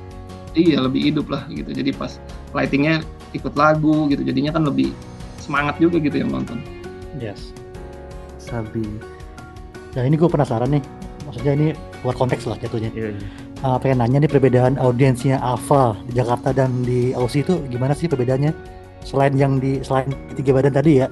[0.56, 1.70] Iya lebih hidup lah gitu.
[1.70, 2.16] Jadi pas
[2.56, 3.04] lightingnya
[3.36, 4.24] ikut lagu gitu.
[4.24, 4.90] Jadinya kan lebih
[5.38, 6.58] semangat juga gitu yang nonton.
[7.20, 7.52] Yes.
[8.40, 8.82] Sabi.
[9.96, 10.84] dan ini gue penasaran nih.
[11.24, 11.68] Maksudnya ini
[12.04, 12.92] luar konteks lah jatuhnya.
[12.92, 13.26] Iya, iya.
[13.64, 18.06] uh, pengen nanya nih perbedaan audiensnya Alpha di Jakarta dan di Aussie itu gimana sih
[18.06, 18.52] perbedaannya?
[19.02, 21.08] Selain yang di selain tiga badan tadi ya?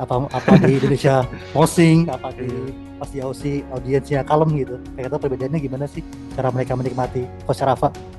[0.00, 2.48] Apa apa di Indonesia posing apa di
[2.96, 4.80] pas di Aussie audiensnya kalem gitu.
[4.96, 6.02] Kayak tahu perbedaannya gimana sih
[6.34, 7.28] cara mereka menikmati?
[7.44, 8.15] Coach Rafa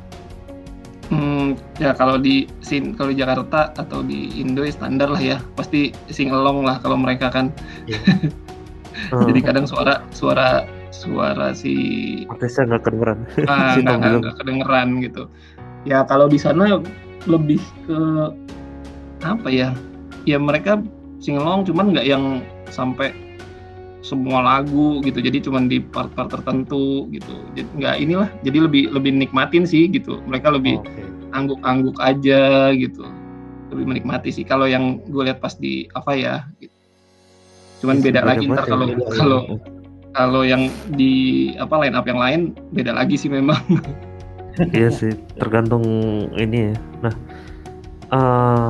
[1.08, 5.38] Hmm, ya kalau di sin kalau di Jakarta atau di Indo ya standar lah ya.
[5.56, 7.52] Pasti sing along lah kalau mereka kan.
[7.88, 11.76] Eh, jadi kadang suara suara suara si
[12.28, 13.20] artisnya nggak kedengeran.
[13.48, 15.24] ah, Si nggak nggak nggak kedengeran gitu.
[15.88, 16.84] Ya kalau di sana
[17.24, 18.00] lebih ke
[19.24, 19.72] apa ya?
[20.28, 20.84] Ya mereka
[21.24, 23.16] singelong cuman nggak yang sampai
[24.06, 29.12] semua lagu gitu jadi cuman di part-part tertentu gitu jadi nggak inilah jadi lebih lebih
[29.14, 31.04] nikmatin sih gitu mereka lebih Oke.
[31.34, 33.04] angguk-angguk aja gitu
[33.74, 36.74] lebih menikmati sih kalau yang gue lihat pas di apa ya gitu.
[37.84, 39.40] cuman Iya, beda beda lagi ntar ya, kalau kalau
[40.16, 41.14] kalau yang di
[41.62, 42.42] apa line up yang lain
[42.74, 43.60] beda lagi sih memang
[44.78, 45.86] iya sih, tergantung
[46.34, 46.76] ini ya.
[47.06, 47.14] Nah,
[48.10, 48.70] eh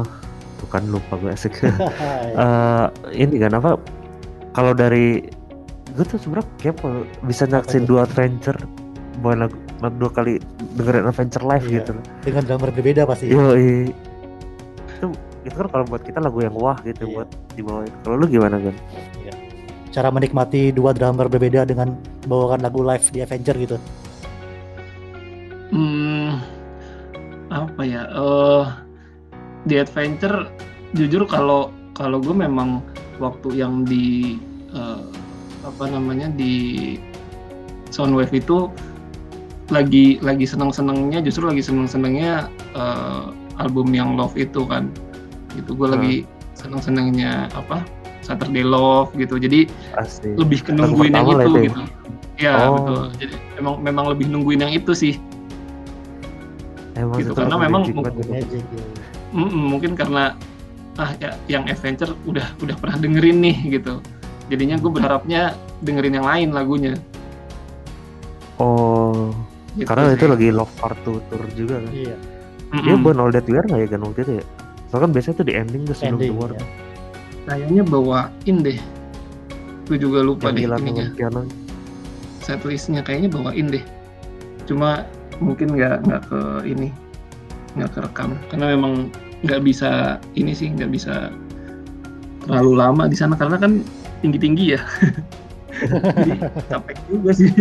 [0.59, 1.53] tuh kan lupa gue asik.
[2.37, 2.85] Eh,
[3.17, 3.81] ini kan apa?
[4.57, 5.21] Kalau dari
[5.93, 8.57] gue tuh sebenarnya kepo bisa nyaksin dua adventure
[9.21, 9.53] lagu
[9.97, 10.41] dua kali
[10.73, 11.73] dengerin adventure live Iya.
[11.81, 11.91] gitu.
[12.21, 15.05] dengan drummer berbeda pasti Yo, itu
[15.41, 17.13] itu kan kalau buat kita lagu yang wah gitu Iya.
[17.13, 17.93] buat dibawain.
[18.01, 18.75] Kalau lu gimana kan?
[19.87, 21.97] cara menikmati dua drummer berbeda dengan
[22.29, 23.77] bawakan lagu live di Avenger gitu
[25.67, 26.39] Hmm,
[27.49, 28.05] apa ya?
[28.07, 28.65] Eh
[29.65, 30.47] di adventure
[30.93, 32.79] jujur kalau kalau gue memang
[33.17, 34.37] waktu yang di
[34.71, 35.03] eh,
[35.65, 36.95] apa namanya di
[37.89, 38.67] Soundwave itu
[39.67, 42.47] lagi lagi seneng senengnya justru lagi seneng senengnya
[43.59, 44.87] album yang Love itu kan
[45.59, 46.15] itu gue lagi
[46.55, 47.83] seneng senengnya apa
[48.23, 49.67] Saturday Love gitu jadi
[49.99, 50.39] Asik.
[50.39, 51.63] lebih ke nungguin yang itu ya?
[51.67, 51.81] gitu
[52.37, 52.75] ya Oh.
[52.79, 55.13] betul jadi memang memang lebih nungguin yang itu sih
[56.95, 58.33] Emang gitu, itu karena memang mungkin- gitu.
[58.33, 58.41] Ya.
[59.53, 60.33] Mungkin karena
[60.97, 64.01] ah ya, yang adventure udah udah pernah dengerin nih gitu
[64.47, 66.93] jadinya gue berharapnya dengerin yang lain lagunya
[68.57, 69.29] Oh,
[69.77, 70.17] gitu karena sih.
[70.17, 71.93] itu lagi Love Part 2 tour juga kan.
[71.93, 72.17] iya
[72.67, 72.83] Mm-mm.
[72.83, 74.45] Dia buat All That We Are nggak ya kan waktu itu ya?
[74.89, 76.51] Soalnya kan biasanya tuh di ending tuh sebelum ending keluar.
[76.51, 76.63] ya.
[77.45, 78.79] kayaknya bawain deh
[79.87, 81.41] gue juga lupa yang deh ininya piano
[82.41, 83.83] setlistnya kayaknya bawain deh
[84.65, 85.07] cuma
[85.39, 86.91] mungkin nggak nggak ke ini
[87.77, 89.07] nggak kerekam karena memang
[89.39, 89.89] nggak bisa
[90.33, 91.29] ini sih nggak bisa
[92.41, 93.83] terlalu lama di sana karena kan
[94.19, 94.81] tinggi tinggi ya
[96.17, 96.31] jadi
[96.67, 97.51] capek juga sih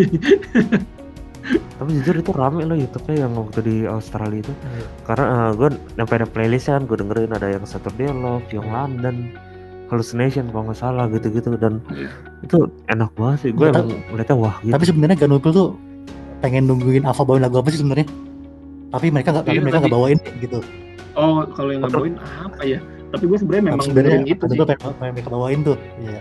[1.76, 4.86] tapi jujur itu rame loh YouTube-nya yang waktu di Australia itu Iya.
[5.04, 9.30] karena uh, gue sampai ada playlist kan gue dengerin ada yang Saturday Love yang London
[9.86, 12.10] Hallucination kalau nggak salah gitu-gitu dan Iya.
[12.42, 12.58] itu
[12.88, 15.68] enak banget sih gue Nggak emang melihatnya wah gitu Tapi sebenarnya Ganupil tuh
[16.36, 18.06] pengen nungguin Alpha bawain lagu apa sih sebenarnya?
[18.86, 20.58] Tapi mereka nggak, tapi Iya, mereka nggak bawain gitu.
[21.16, 21.96] Oh kalau yang Betul.
[21.98, 25.76] bawain apa ya tapi gue sebenarnya memang sebenarnya itu sih tuh pengen, pengen bawain tuh.
[25.98, 26.20] Iya.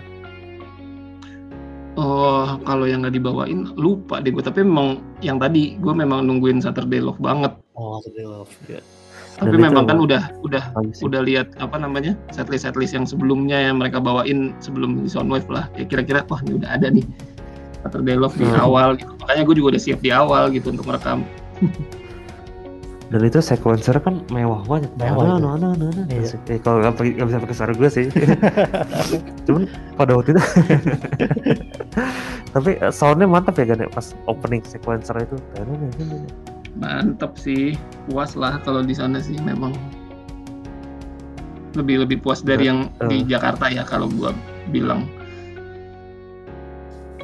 [1.94, 4.88] oh kalau yang nggak dibawain lupa deh gue tapi memang
[5.20, 8.52] yang tadi gue memang nungguin Saturday Love banget Oh, Saturday Love.
[8.66, 8.80] Iya.
[9.36, 13.76] tapi memang kan udah udah bagus udah lihat apa namanya setlist setlist yang sebelumnya yang
[13.76, 17.04] mereka bawain sebelum di Soundwave lah ya kira-kira wah ini udah ada nih
[17.82, 18.60] Saturday Love di Hmm.
[18.62, 21.20] awal gitu makanya gue juga udah siap di awal gitu untuk merekam
[23.06, 25.46] dan itu sequencer kan mewah banget Mewah nah, itu.
[25.46, 26.06] nah, nah, nah, nah.
[26.10, 26.34] Iya.
[26.50, 28.06] Eh, kalau nggak nggak bisa pakai suara gue sih
[29.46, 29.62] cuman
[29.94, 30.42] pada waktu itu
[32.54, 35.36] tapi eh, soundnya mantap ya kan pas opening sequencer itu
[36.76, 37.78] mantep sih
[38.10, 39.70] puas lah kalau di sana sih memang
[41.78, 43.28] lebih lebih puas dari yang di Eh.
[43.28, 44.34] Jakarta ya kalau gua
[44.74, 45.06] bilang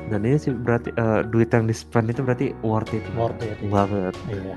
[0.08, 3.56] dan ini sih berarti eh, duit yang di spend itu berarti worth it Worth it,
[3.66, 4.54] banget Iya.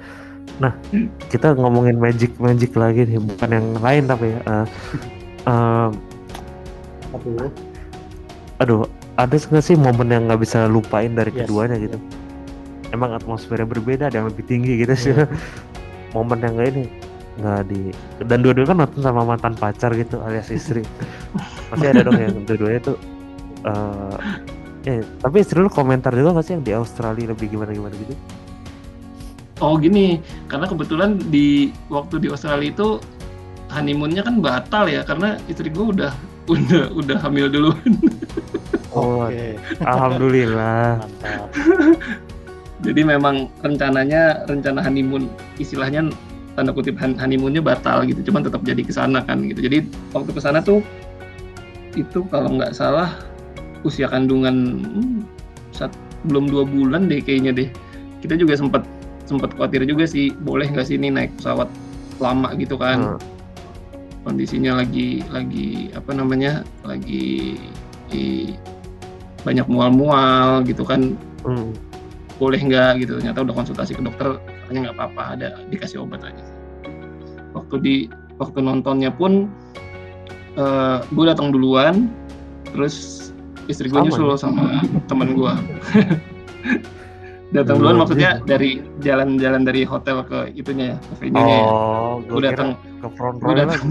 [1.28, 4.66] Kita ngomongin magic magic lagi nih bukan yang lain tapi ya eh,
[5.46, 5.90] eh,
[7.16, 7.52] Aduh.
[8.60, 8.80] aduh
[9.16, 11.48] ada nggak sih momen yang nggak bisa lupain dari Yes.
[11.48, 11.98] keduanya gitu
[12.92, 15.28] emang atmosfernya berbeda ada yang lebih tinggi gitu sih Iya.
[16.16, 16.84] momen yang nggak ini
[17.36, 17.80] nggak di
[18.24, 20.84] dan dua-duanya kan nonton sama mantan pacar gitu alias istri
[21.72, 22.98] pasti ada dong yang dua-duanya tuh
[23.68, 24.16] eh
[24.88, 28.16] eh tapi istri lu komentar juga nggak sih yang di Australia lebih gimana gimana gitu
[29.64, 30.20] oh gini.
[30.52, 33.00] Karena kebetulan di waktu di Australia itu
[33.72, 36.12] honeymoonnya kan batal ya karena istri gua udah
[36.54, 37.92] udah udah hamil duluan.
[38.96, 39.60] Oh Oke.
[39.84, 41.04] alhamdulillah.
[41.04, 41.50] Mantap.
[42.86, 45.28] jadi memang rencananya rencana honeymoon
[45.58, 46.12] istilahnya
[46.56, 48.32] tanda kutip han- honeymoonnya batal gitu.
[48.32, 49.60] Cuman tetap jadi ke sana kan gitu.
[49.60, 49.84] Jadi
[50.16, 50.80] waktu ke sana tuh
[51.96, 53.12] itu kalau nggak salah
[53.84, 55.20] usia kandungan hmm,
[55.76, 57.70] sat- belum dua bulan deh kayaknya deh.
[58.24, 58.88] Kita juga sempat
[59.26, 61.70] sempat khawatir juga sih boleh nggak sih ini naik pesawat
[62.18, 63.20] lama gitu kan Hmm.
[64.24, 67.58] kondisinya lagi lagi apa namanya lagi
[68.08, 68.58] di-
[69.42, 71.70] banyak mual-mual gitu kan Hmm.
[72.36, 76.46] boleh nggak gitu ternyata udah konsultasi ke dokter katanya nggak apa-apa ada dikasih obat aja
[77.54, 77.96] waktu di
[78.36, 79.48] waktu nontonnya pun
[80.56, 82.10] eh gue datang duluan
[82.70, 83.30] terus
[83.68, 84.38] istri gue Sama nyusul ya?
[84.38, 84.64] sama
[85.06, 85.54] temen gue
[87.56, 91.64] datang duluan maksudnya dari jalan-jalan dari hotel ke itunya ya ke venue-nya ya?
[91.64, 93.82] Oh gue gue datang ke front gue row datang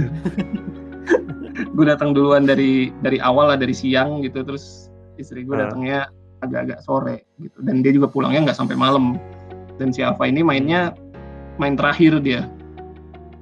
[1.75, 5.67] gue datang duluan dari dari awal lah dari siang gitu terus istri gue Ah.
[5.67, 5.99] datangnya
[6.41, 7.57] agak-agak sore gitu.
[7.59, 9.17] Dan dia juga pulangnya nggak sampai malam.
[9.75, 10.93] Dan si Alfa ini mainnya
[11.57, 12.45] main terakhir dia.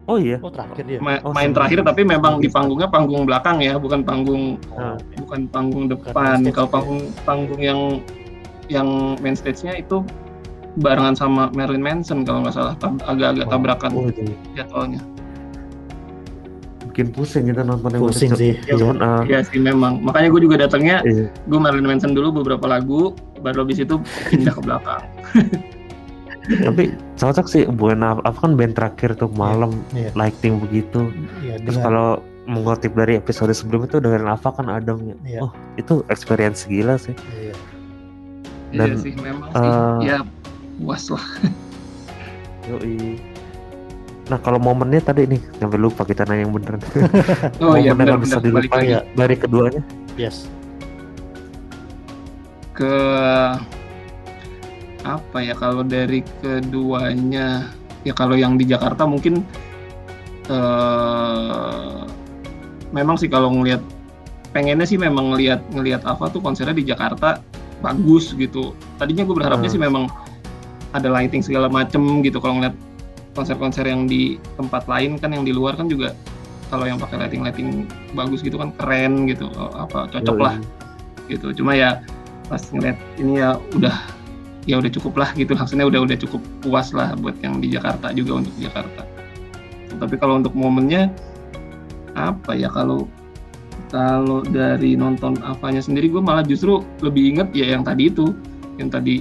[0.04, 0.38] Oh iya?
[0.38, 0.98] Oh terakhir dia.
[0.98, 4.94] Ma- Oh, main terakhir tapi memang di panggungnya panggung belakang ya bukan panggung Ah.
[5.18, 6.46] bukan panggung depan.
[6.46, 6.72] kalau ya.
[6.72, 7.80] panggung panggung yang
[8.72, 10.00] yang main stage-nya itu
[10.80, 12.72] barengan sama Marilyn Manson kalau nggak salah
[13.04, 15.00] agak-agak tabrakan oh iya jadwalnya.
[16.92, 18.52] Bikin pusing kita nonton yang Pusing sih.
[18.68, 20.04] Iya, cuman ah, Iya sih memang.
[20.04, 21.28] Makanya gue juga datangnya iya.
[21.28, 23.96] gue Marilyn Manson dulu beberapa lagu baru habis itu
[24.28, 25.04] pindah ke belakang.
[26.68, 30.12] Tapi cocok sih bukan apa, apa kan band terakhir tuh malam Iya.
[30.16, 31.08] lighting begitu.
[31.40, 32.08] Iya, terus dengan kalau
[32.46, 35.16] mengutip dari episode sebelum itu dengan Alpha kan Adam ya.
[35.22, 35.40] Iya.
[35.46, 37.14] oh itu experience gila sih
[38.72, 38.88] iya.
[38.88, 40.18] iya Dan, sih memang sih eh, ya
[40.80, 41.26] puas lah
[42.70, 43.18] Yoi.
[44.30, 46.78] Nah kalau momennya tadi nih sampai lupa kita nanya yang beneran.
[47.66, 49.82] oh iya Momennya nggak benar-benar bisa lagi ya dari keduanya.
[50.14, 50.46] Yes.
[52.72, 52.96] ke
[55.04, 57.68] apa ya kalau dari keduanya
[58.00, 59.44] ya kalau yang di Jakarta mungkin
[60.48, 62.00] eh
[62.96, 63.84] memang sih kalau ngelihat
[64.56, 67.44] pengennya sih memang ngelihat ngelihat Ava tuh konsernya di Jakarta
[67.82, 68.72] bagus gitu.
[68.96, 69.76] Tadinya gue berharapnya Hmm.
[69.76, 70.04] sih memang
[70.94, 72.38] ada lighting segala macem gitu.
[72.38, 72.76] Kalau ngeliat
[73.34, 76.14] konser-konser yang di tempat lain kan yang di luar kan juga
[76.70, 77.68] kalau yang pakai lighting lighting
[78.16, 79.50] bagus gitu kan keren gitu.
[79.76, 80.44] Apa cocok Yoi.
[80.46, 80.56] lah
[81.26, 81.46] gitu.
[81.58, 82.00] Cuma ya
[82.46, 83.96] pas ngeliat ini ya udah
[84.68, 85.52] ya udah cukup lah gitu.
[85.58, 89.02] Maksudnya udah udah cukup puas lah buat yang di Jakarta juga untuk Jakarta.
[89.98, 91.10] Tapi kalau untuk momennya
[92.12, 93.08] apa ya kalau
[93.92, 98.32] kalau dari nonton Avanya sendiri gue malah justru lebih inget ya yang tadi itu.
[98.80, 99.16] Yang tadi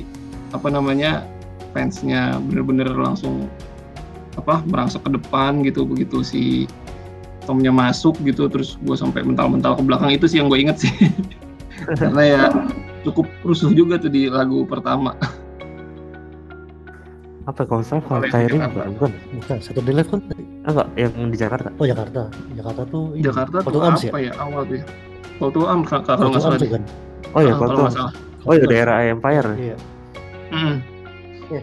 [0.55, 1.27] apa namanya
[1.75, 3.51] fansnya bener-bener langsung
[4.39, 6.43] apa merangsek ke depan gitu begitu si
[7.43, 10.93] Tomnya masuk gitu terus gue sampai mental-mental ke belakang itu sih yang gue inget sih.
[11.99, 12.43] Karena ya
[13.03, 15.17] cukup rusuh juga tuh di lagu pertama
[17.41, 18.69] apa kalau saya Kalau yang di Kyrie Jakarta.
[18.69, 20.43] bukan bukan Bukan, satu di live kan tadi.
[20.61, 22.21] Enggak yang di Jakarta Oh Jakarta.
[22.53, 23.23] Jakarta tuh ini.
[23.25, 24.85] Jakarta tuh to Arms apa ya awal tuh ya
[25.41, 26.83] to Arms kalau kalau nggak salah kan.
[27.33, 29.77] oh ya Ah, kalau kalau nggak salah oh ya daerah Empire Iya.
[30.51, 30.75] Hmm.
[31.47, 31.61] Iya.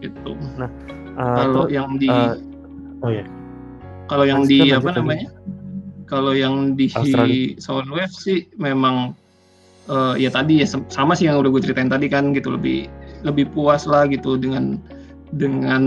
[0.00, 0.68] gitu Eh,
[1.14, 2.34] kalau terus, yang di eh,
[3.00, 3.24] Oh ya.
[4.04, 4.98] kalau yang di apa tadi.
[5.00, 5.28] namanya
[6.04, 6.92] kalau yang di.
[7.56, 9.16] Soundwave sih memang
[9.86, 12.90] eh, ya tadi ya sama sih yang udah gue ceritain tadi kan gitu lebih
[13.24, 14.76] lebih puas lah gitu dengan
[15.32, 15.82] dengan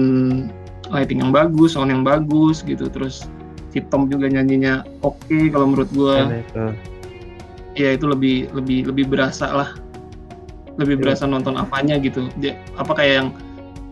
[0.89, 2.87] lighting yang bagus, sound yang bagus gitu.
[2.87, 3.27] Terus
[3.69, 6.15] si Tom juga nyanyinya oke kalau menurut gue
[6.55, 6.73] eh,
[7.75, 9.69] ya itu lebih lebih lebih berasa lah.
[10.77, 11.03] Lebih Iya.
[11.03, 12.29] berasa nonton apanya gitu.
[12.37, 13.27] Dia, apa kayak yang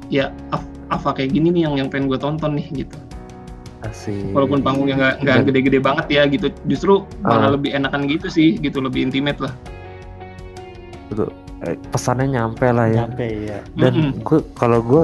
[0.09, 0.25] ya
[0.85, 2.93] Ava kayak gini nih yang yang pengen gue tonton nih gitu.
[3.81, 4.33] Asik.
[4.33, 6.53] Walaupun panggungnya nggak nggak gede-gede banget ya gitu.
[6.69, 7.53] Justru malah Ah.
[7.57, 8.85] lebih enakan gitu sih gitu.
[8.85, 9.53] Lebih intimate lah.
[11.65, 13.05] Eh, pesannya nyampe lah ya.
[13.09, 13.59] Nyampe ya.
[13.79, 14.21] dan Mm-mm.
[14.21, 15.03] gue kalau gue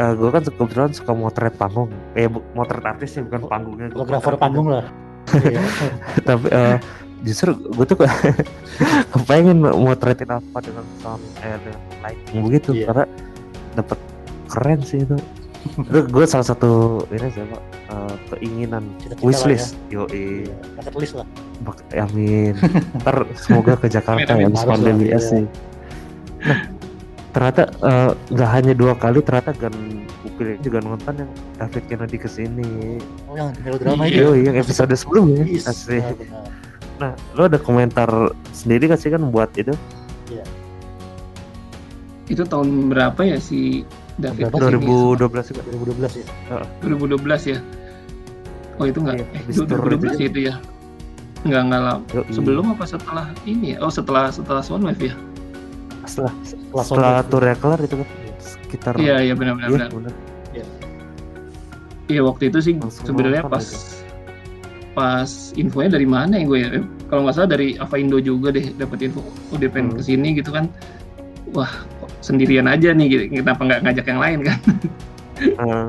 [0.00, 2.24] eh, gue kan kebetulan suka motret panggung eh
[2.56, 4.86] motret artis sih bukan panggungnya Gua Fotografer panggung lah.
[5.30, 5.62] Iya.
[6.26, 6.76] tapi eh,
[7.22, 8.00] justru gue tuh
[9.12, 12.86] kepengen motretin apa dengan sound eh dengan lighting begitu Iya.
[12.90, 13.04] karena
[13.76, 13.98] dapat
[14.48, 15.14] keren sih itu
[15.60, 20.50] itu gue salah satu ini sih pak eh, keinginan Cita-cita wishlist yo Iya.
[20.80, 21.28] Bucket list lah.
[22.00, 22.56] amin
[22.98, 25.20] ntar semoga ke Jakarta ya habis Harus pandemi iya.
[25.20, 25.44] sih
[26.40, 26.79] nah
[27.30, 29.74] ternyata eh, nggak hanya dua kali ternyata Gan
[30.22, 34.10] Upil juga nonton yang David Kennedy ke sini Oh yang melodrama Iya.
[34.10, 34.20] itu.
[34.20, 36.50] Yo, yang episode sebelumnya Is, asli benar-benar.
[36.98, 38.10] Nah, lo ada komentar
[38.50, 39.72] sendiri gak sih kan buat itu?
[42.26, 43.82] itu tahun berapa ya si
[44.14, 44.78] David Berapa sih?
[44.78, 44.86] ke sini?
[44.86, 45.62] 2012 juga.
[45.66, 46.26] 2012 ya.
[46.78, 47.58] 2012 ya
[48.78, 50.54] oh itu nggak Iya, eh, habis itu tour 2012 itu ya itu ya
[51.42, 55.14] nggak nggak lah Yo, sebelum apa setelah ini ya oh setelah setelah Soundwave ya
[56.06, 56.32] setelah
[56.72, 58.08] Setelah tour kelar itu kan?
[58.40, 59.58] Sekitar iya iya benar.
[59.58, 59.70] benar.
[59.70, 60.14] Iya, benar
[62.10, 63.62] iya waktu itu sih sebenarnya pas
[64.98, 66.70] pas infonya dari mana ya gue ya?
[67.06, 69.22] Kalau nggak salah dari Ava Indo juga deh dapat info
[69.54, 69.98] udah pengen Hmm.
[69.98, 70.66] ke sini gitu kan.
[71.54, 71.70] Wah
[72.18, 73.22] sendirian aja nih gitu.
[73.42, 74.58] Kenapa nggak ngajak yang lain kan?
[75.40, 75.86] Eh,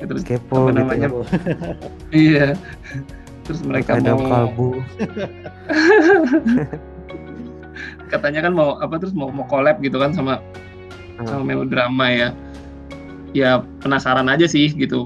[0.00, 0.80] Ya, terus kepo Apa gitu.
[0.80, 1.08] namanya,
[2.16, 2.56] iya.
[3.44, 4.68] Terus mereka ada mau kalbu
[8.10, 10.42] katanya kan mau apa terus mau mau collab gitu kan sama
[11.16, 11.28] Hmm.
[11.28, 12.28] sama melodrama ya.
[13.30, 15.04] Ya penasaran aja sih gitu.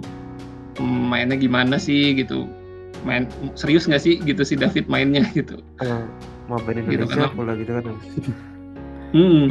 [0.78, 2.46] Hmm, mainnya gimana sih gitu?
[3.02, 5.58] Main serius nggak sih gitu si David mainnya gitu?
[5.82, 6.02] Eh,
[6.46, 7.34] mau band Gitu Indonesia kan.
[7.34, 7.84] pula gitu kan.
[9.10, 9.46] Hmm.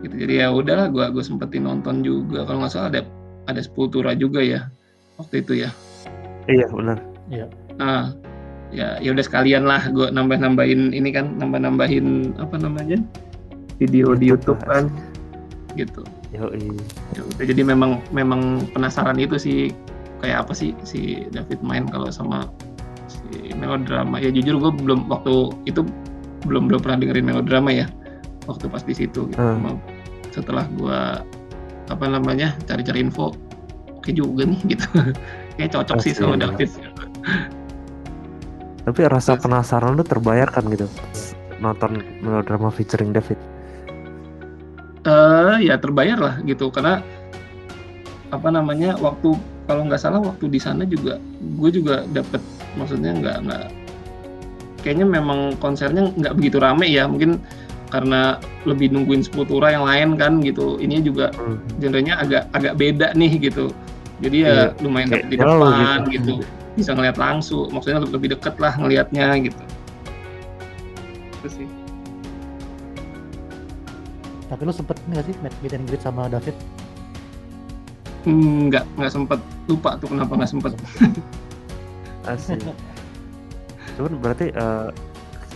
[0.00, 2.44] Gitu jadi ya udahlah gua gue sempetin nonton juga.
[2.44, 3.00] Kalau nggak salah ada
[3.44, 4.68] ada Sepultura juga ya
[5.16, 5.70] waktu itu ya.
[6.46, 7.00] Iya benar.
[7.74, 8.12] Nah
[8.74, 12.98] ya ya udah sekalian lah gue nambah nambahin ini kan nambah nambahin apa namanya
[13.78, 14.90] video di YouTube, kan
[15.78, 16.02] gitu
[16.34, 19.70] Ya udah, jadi memang memang penasaran itu sih
[20.18, 22.50] kayak apa sih si David main kalau sama
[23.06, 25.86] si melodrama ya jujur gue belum waktu itu
[26.50, 27.86] belum belum pernah dengerin melodrama ya
[28.50, 29.38] waktu pas di situ gitu.
[29.38, 29.78] Hmm.
[30.34, 31.00] Setelah gue
[31.86, 33.30] apa namanya cari-cari info
[33.94, 34.88] oke juga nih gitu
[35.54, 36.34] kayak cocok sih sama.
[36.34, 36.74] David
[38.84, 40.86] tapi rasa penasaran lu terbayarkan gitu
[41.58, 43.36] nonton melodrama featuring David
[45.04, 47.04] eh ya terbayar lah gitu karena
[48.32, 52.40] apa namanya waktu kalau nggak salah waktu di sana juga gue juga dapet
[52.76, 53.64] maksudnya nggak nggak
[54.80, 57.40] kayaknya memang konsernya nggak begitu rame ya mungkin
[57.88, 61.60] karena lebih nungguin Sepultura yang lain kan gitu ini juga Hmm.
[61.78, 63.70] genrenya agak agak beda nih gitu
[64.18, 66.32] jadi ya Iya, lumayan di depan gitu.
[66.40, 66.63] gitu.
[66.74, 69.62] Bisa ngeliat langsung maksudnya lebih, lebih deket lah ngelihatnya gitu
[71.40, 71.68] itu sih
[74.44, 76.54] Tapi lu sempet ini gak sih meet meet and greet sama David?
[78.22, 80.72] Hmm, nggak nggak sempet lupa tuh kenapa nggak sempet
[82.32, 82.60] asik
[83.94, 84.88] cuman berarti eh,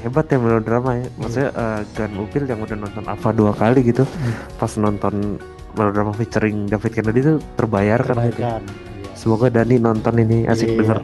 [0.03, 4.05] hebat ya melodrama ya maksudnya eh, Gan Upil yang udah nonton Ava dua kali gitu
[4.05, 4.35] Hmm.
[4.57, 5.41] pas nonton
[5.73, 8.41] melodrama featuring David Kennedy itu terbayarkan gitu.
[8.41, 8.63] Terbayarkan.
[8.67, 8.98] Iya.
[9.19, 10.77] Semoga Dani nonton ini asik Iya.
[10.79, 10.99] denger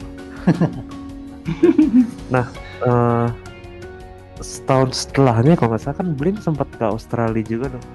[2.33, 2.47] nah
[2.81, 3.27] eh,
[4.39, 7.87] setahun setelahnya kalau nggak salah kan Blink sempat ke Australia juga dong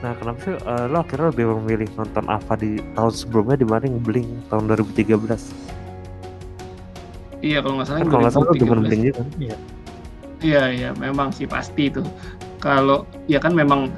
[0.00, 4.28] nah kenapa sih eh, lo akhirnya lebih memilih nonton Ava di tahun sebelumnya dibanding Blink
[4.46, 5.16] tahun 2013
[7.40, 8.84] iya kalau nggak salah Kan kalau nggak salah 2013.
[8.84, 9.16] penting juga.
[9.16, 9.26] kan.
[10.40, 12.00] Iya iya memang sih pasti itu.
[12.56, 13.88] Kalau ya kan memang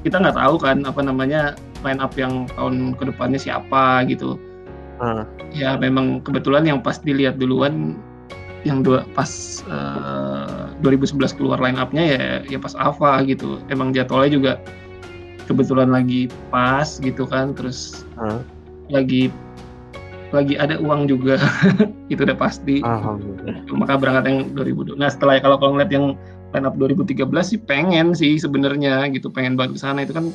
[0.00, 4.36] kita nggak tahu kan apa namanya line up yang tahun ke depannya siapa gitu.
[5.00, 5.24] Ah.
[5.50, 7.96] Ya memang kebetulan yang pas dilihat duluan
[8.68, 13.56] yang dua pas eh, 2011 keluar line up-nya ya ya pas Ava gitu.
[13.72, 14.52] Emang jadwalnya juga
[15.48, 18.38] kebetulan lagi pas gitu kan terus Ah.
[18.86, 19.32] lagi
[20.30, 21.42] lagi ada uang juga
[22.12, 23.66] itu udah pasti Alhamdulillah.
[23.74, 26.14] maka berangkat yang 2000 nah setelah kalau kalau ngeliat yang
[26.54, 30.30] line up 2013 sih pengen sih sebenarnya gitu pengen banget ke sana itu kan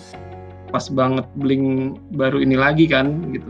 [0.67, 3.47] pas banget bling baru ini lagi kan gitu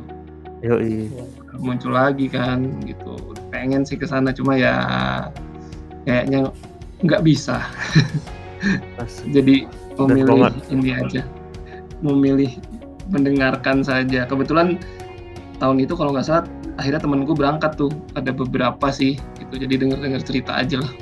[0.65, 1.13] Yoi.
[1.59, 3.15] muncul lagi kan gitu.
[3.53, 4.75] Pengen sih ke sana cuma ya
[6.03, 6.51] kayaknya
[7.03, 7.63] nggak bisa.
[9.29, 11.21] Jadi memilih ini aja.
[12.01, 12.57] Memilih
[13.13, 14.25] mendengarkan saja.
[14.25, 14.81] Kebetulan
[15.61, 16.45] tahun itu kalau nggak salah
[16.81, 17.91] akhirnya temenku berangkat tuh.
[18.17, 19.61] Ada beberapa sih gitu.
[19.61, 20.93] Jadi denger dengar cerita aja lah.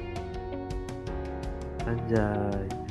[1.87, 2.82] Anjay.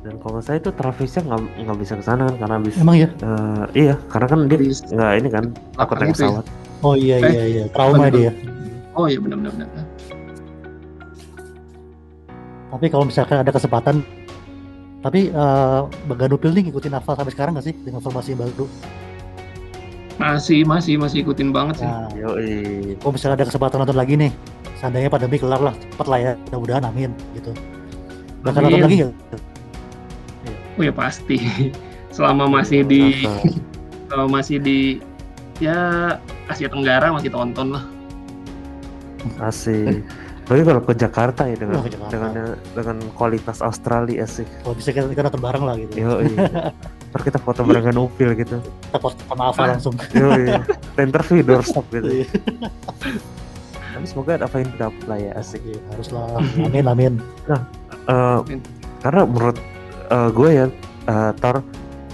[0.00, 3.08] Dan kalau salah itu Travisnya nggak nggak bisa ke sana kan karena habis Emang ya?
[3.12, 5.44] eh, iya karena kan dia nggak ini kan
[5.76, 6.28] takut Lapar naik gitu ya?
[6.32, 6.44] pesawat.
[6.80, 8.12] Oh iya Eh, iya iya, trauma bener.
[8.16, 8.32] dia.
[8.96, 9.68] oh iya benar-benar benar.
[12.70, 14.00] Tapi kalau misalkan ada kesempatan
[15.00, 18.66] tapi uh, Ganupil nih ngikutin Naval sampai sekarang nggak sih dengan formasi yang baru?
[20.16, 22.92] masih masih masih ikutin banget sih Nah, Yoi.
[23.00, 24.28] kalau misalnya ada kesempatan nonton lagi nih,
[24.76, 27.56] seandainya pandemi kelar lah, cepet lah ya, mudah-mudahan amin gitu.
[28.44, 29.12] Bakal nonton lagi nggak?
[30.80, 31.36] Oh ya pasti
[32.16, 33.28] selama masih di
[34.08, 34.96] selama masih di
[35.60, 36.16] ya
[36.48, 37.84] Asia Tenggara masih tonton lah
[39.36, 40.00] Asik.
[40.48, 42.08] Tapi kalau ke Jakarta ya dengan Oh, Jakarta.
[42.08, 42.32] dengan
[42.72, 44.48] dengan kualitas Australia asik.
[44.64, 45.92] Kalau bisa kita, kita nonton bareng lah gitu.
[46.00, 46.32] Yoi.
[47.12, 48.58] Ntar kita foto bareng dengan Upil gitu.
[48.58, 49.92] Kita post sama Ava langsung.
[50.10, 50.56] Yoi.
[50.64, 52.24] Kita interview doorstop gitu.
[52.24, 52.26] Iya,
[53.92, 55.60] Tapi semoga ada apa yang dapat lah ya asik.
[55.62, 56.24] Iya, haruslah.
[56.40, 57.14] Amin amin.
[57.46, 57.60] Eh,
[58.08, 58.58] Amin.
[59.04, 59.60] karena menurut
[60.10, 60.66] eh, gue ya
[61.06, 61.62] eh, Thor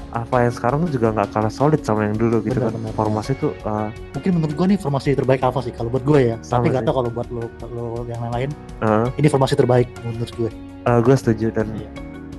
[0.08, 2.94] apa yang sekarang tuh juga nggak kalah solid sama yang dulu gitu Benar, kan benar.
[2.94, 6.36] formasi tuh eh, Mungkin menurut gua nih formasi terbaik Ava sih kalau buat gue ya.
[6.40, 8.48] Sama Tapi nggak tahu kalau buat lo, lo yang lain,
[8.80, 10.50] eh, ini formasi terbaik menurut gue.
[10.82, 11.88] eh, gue setuju dan Iya.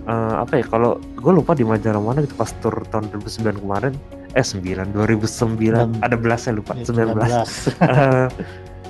[0.07, 3.93] eh, apa ya kalau gue lupa di majalah mana gitu pas tur tahun 2009 kemarin
[4.33, 7.77] eh 9 2009 Dan- ada belasnya lupa Iya, 19 19.
[7.93, 8.27] Eh,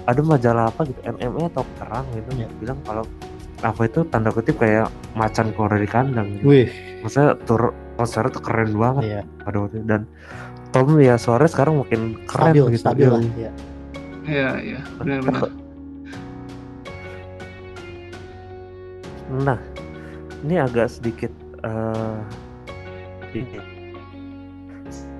[0.05, 2.47] ada majalah apa gitu MMA atau perang gitu Iya.
[2.55, 3.03] bilang kalau
[3.65, 6.45] apa itu tanda kutip kayak macan keluar dari kandang gitu.
[6.45, 6.67] Wih,
[7.01, 9.21] maksudnya tur konsernya tuh keren banget iya.
[9.41, 10.01] pada waktu itu dan
[10.69, 13.21] Tom ya suaranya sekarang makin keren Stabil, gitu stabil lah.
[13.23, 13.51] Iya.
[14.27, 15.49] iya iya benar-benar
[19.27, 19.59] Nah,
[20.47, 22.19] ini agak sedikit eh
[23.35, 23.59] ini.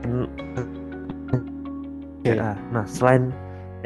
[0.08, 0.32] N-
[2.24, 2.32] Oke.
[2.36, 3.32] Ya, nah selain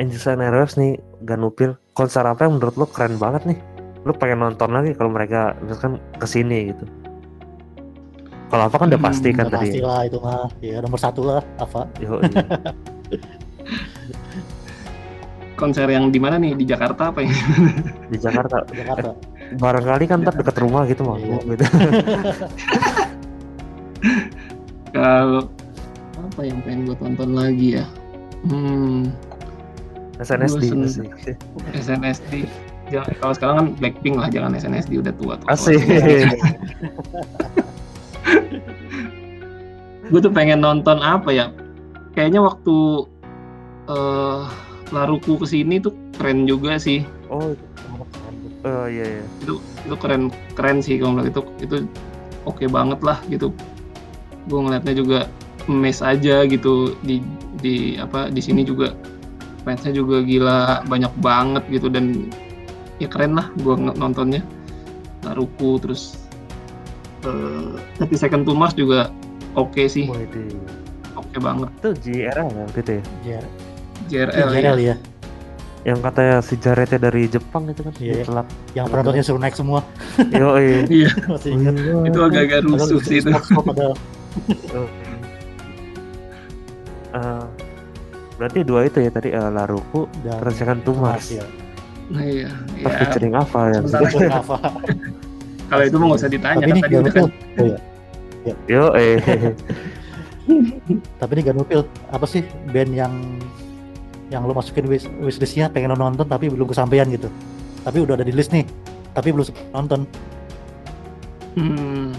[0.01, 3.59] Angels and Airwaves nih Ganupil, konser apa yang menurut lo keren banget nih?
[4.01, 6.85] Lo pengen nonton lagi kalau mereka misalkan ke sini gitu?
[8.47, 9.81] Kalau apa kan udah Hmm, pasti kan Udah pasti tadi.
[9.81, 10.49] lah itu mah.
[10.59, 11.87] Ya nomor satu lah, Ava.
[11.97, 12.19] Yo,
[15.55, 17.29] konser yang di mana nih di Jakarta apa ya
[18.11, 19.13] di Jakarta Jakarta.
[19.53, 21.37] barangkali kan ntar deket rumah gitu mah Iya.
[21.45, 21.65] gitu.
[24.91, 25.45] kalau
[26.17, 27.85] apa yang pengen gue tonton lagi ya
[28.43, 29.13] hmm
[30.17, 30.73] SNSD.
[31.77, 32.33] SNSD
[33.23, 35.79] kalau sekarang kan Blackpink lah jangan SNSD udah tua tua Asik.
[40.11, 41.55] gue tuh pengen nonton apa ya?
[42.11, 43.07] Kayaknya waktu
[43.87, 44.43] eh
[44.91, 47.07] Laruku ke sini tuh keren juga sih.
[47.31, 47.55] Oh,
[48.67, 49.25] oh iya iya.
[49.39, 51.41] itu itu keren keren sih kalau ngeliat itu.
[51.63, 51.75] Itu
[52.43, 53.55] oke banget lah gitu.
[54.51, 55.19] Gue ngeliatnya juga
[55.71, 56.99] mes aja gitu.
[57.07, 57.23] Di
[57.63, 58.91] di apa di sini juga
[59.63, 61.87] fansnya juga gila banyak banget gitu.
[61.87, 62.27] Dan
[63.01, 64.45] ya keren lah gue nontonnya
[65.25, 66.21] Naruto terus
[67.25, 69.09] eh 30 Second to Mars juga
[69.57, 70.57] oke sih Wah, itu.
[71.17, 73.03] oke banget Itu JRL ya waktu itu ya?
[73.25, 73.45] Jar
[74.09, 74.95] JRL ya JRL ya.
[75.81, 78.23] Yang katanya si Jaretnya dari Jepang itu kan Iya, iya.
[78.29, 78.47] telat.
[78.77, 79.81] Yang penontonnya suruh naik semua.
[80.37, 80.81] Yo, iya.
[80.85, 81.73] iya Masih ingat.
[82.05, 83.29] itu agak-agak rusuh sih itu.
[87.11, 87.43] Eh,
[88.39, 91.27] berarti dua itu ya tadi eh, Laruku, Dan kan Tumas.
[91.27, 91.43] ya.
[92.11, 92.51] Nah, iya
[92.83, 93.79] Pas ya featuring apa ya?
[93.87, 94.43] Sebentar.
[94.43, 94.57] Ava.
[95.71, 97.23] kalau itu mah nggak usah ditanya Tapi kan ini tadi udah kan.
[97.31, 97.77] Oh ya.
[98.65, 99.17] Yo, eh.
[101.21, 102.41] Tapi ini Ganupil apa sih
[102.73, 103.13] band yang
[104.33, 107.27] yang lo masukin wish, wishlistnya pengen nonton tapi belum kesampaian gitu.
[107.83, 108.65] Tapi udah ada di list nih.
[109.11, 109.45] Tapi belum
[109.75, 110.07] nonton.
[111.59, 112.15] Hmm.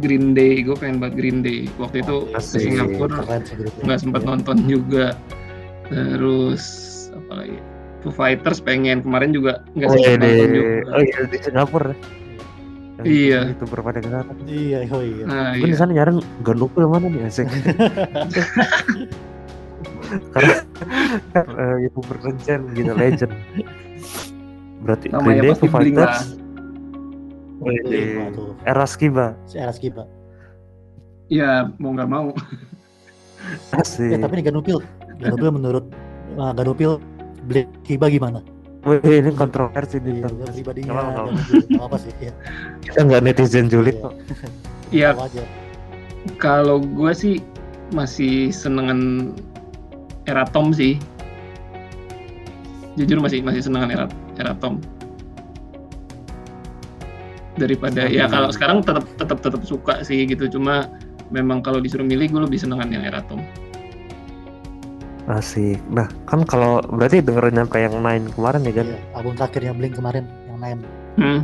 [0.00, 1.68] Green Day, gue pengen banget Green Day.
[1.76, 2.60] Waktu itu ke Asik.
[2.64, 3.20] Singapura
[3.84, 4.28] nggak sempat Iya.
[4.28, 5.06] nonton juga.
[5.86, 6.64] Terus
[7.12, 7.60] apalagi
[8.02, 10.70] Foo Fighters pengen kemarin juga nggak Oh sempet iya di, nonton juga.
[10.90, 11.92] oh iya di Singapura.
[11.92, 13.40] Yang Iya.
[13.50, 14.30] Itu berpada ke sana.
[14.46, 15.24] Iya, oh iya.
[15.26, 15.80] Nah, Gue di iya.
[15.80, 16.12] sana nyari
[16.44, 17.48] Gun Upil mana nih asik.
[20.36, 20.54] Karena
[21.32, 23.32] kan eh, itu berlegend gitu legend.
[24.82, 25.70] Berarti Namanya Green Day, Foo.
[25.70, 26.18] Fighters.
[28.66, 30.02] Era Skiba, Si Eras Kiba.
[31.30, 32.34] Ya mau nggak mau.
[33.78, 34.14] asik.
[34.14, 34.78] Ya, tapi nih Ganupil,
[35.18, 35.84] Ganupil menurut
[36.38, 36.98] uh, Ganupil
[37.44, 38.40] Black Kiba gimana?
[38.82, 40.26] Wih, ini kontroversi nih.
[40.26, 40.90] Iya, pribadinya.
[41.14, 41.62] Ganupil.
[41.70, 42.32] Nggak apa sih, ya.
[42.82, 43.94] Kita nggak netizen julid
[44.90, 45.14] Iya.
[45.14, 45.30] kok.
[45.30, 45.44] Ya aja.
[46.38, 47.34] kalau gue sih
[47.90, 49.32] masih senengan
[50.26, 50.98] era Tom sih.
[52.94, 54.78] Jujur masih masih senengan era era Tom.
[57.52, 58.32] Daripada ya Hmm.
[58.32, 60.88] kalau sekarang tetap tetap tetap suka sih gitu cuma
[61.28, 63.40] memang kalau disuruh milih gue lebih senengan yang era Tom.
[65.30, 65.78] Asik.
[65.86, 68.86] Nah, kan kalau berarti dengerin nyampe yang Nine kemarin ya kan?
[68.90, 70.80] Iya, album terakhirnya Blink kemarin yang Nine.
[71.14, 71.40] Hmm.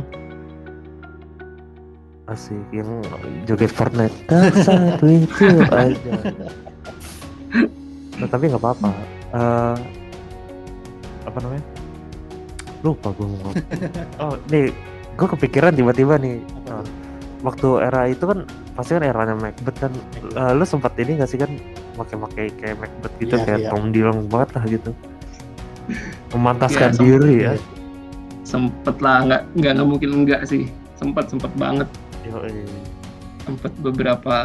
[2.27, 2.59] Asik.
[2.75, 2.89] Yang
[3.47, 4.15] joget Fortnite.
[4.67, 6.13] Satu itu aja.
[8.19, 8.89] Nah, tapi nggak apa-apa.
[9.31, 9.75] Eh,
[11.23, 11.63] apa namanya?
[12.83, 13.55] Lupa gue mau ngomong.
[14.23, 14.75] Oh, nih,
[15.15, 16.43] gue kepikiran tiba-tiba nih.
[16.67, 16.95] Apa tuh?
[17.39, 18.43] waktu era itu kan
[18.75, 19.95] pasti kan eranya Macbeth kan.
[20.35, 21.47] Eh, lu sempat ini gak sih kan
[21.99, 23.69] pakai-pakai kayak Macbeth gitu Iya, kayak iya.
[23.69, 24.91] Tom Dillon banget lah gitu.
[26.31, 27.53] Memantaskan sama- diri ya.
[28.45, 30.69] Sempet lah nggak nggak nggak mungkin enggak sih.
[30.95, 31.87] Sempat sempat banget
[32.25, 32.67] Yoi.
[33.43, 34.35] sempat beberapa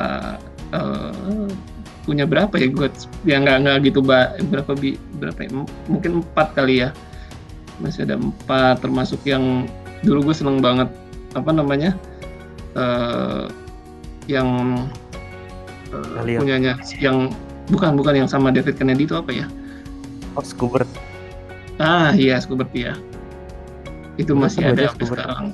[0.70, 1.48] eh,
[2.04, 2.88] punya berapa ya gue
[3.24, 5.48] ya nggak nggak gitu ba, berapa bi berapa ya?
[5.50, 6.92] M- mungkin empat kali ya
[7.80, 9.66] masih ada empat termasuk yang
[10.04, 10.86] dulu gue seneng banget
[11.34, 11.96] apa namanya
[12.76, 13.44] eh
[14.30, 14.78] yang
[16.16, 16.38] Alia.
[16.40, 17.34] punyanya yang
[17.66, 19.46] bukan bukan yang sama David Kennedy itu apa ya
[20.34, 20.88] Oh, Scubert.
[21.78, 22.98] ah iya Scubert ya
[24.14, 25.44] itu masih ada sampai sekarang.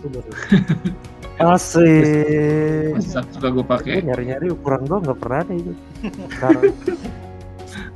[1.40, 2.92] Asik.
[2.92, 5.72] masih suka gue pakai nyari-nyari ukuran gue nggak pernah ada itu.
[6.28, 6.62] Sekarang.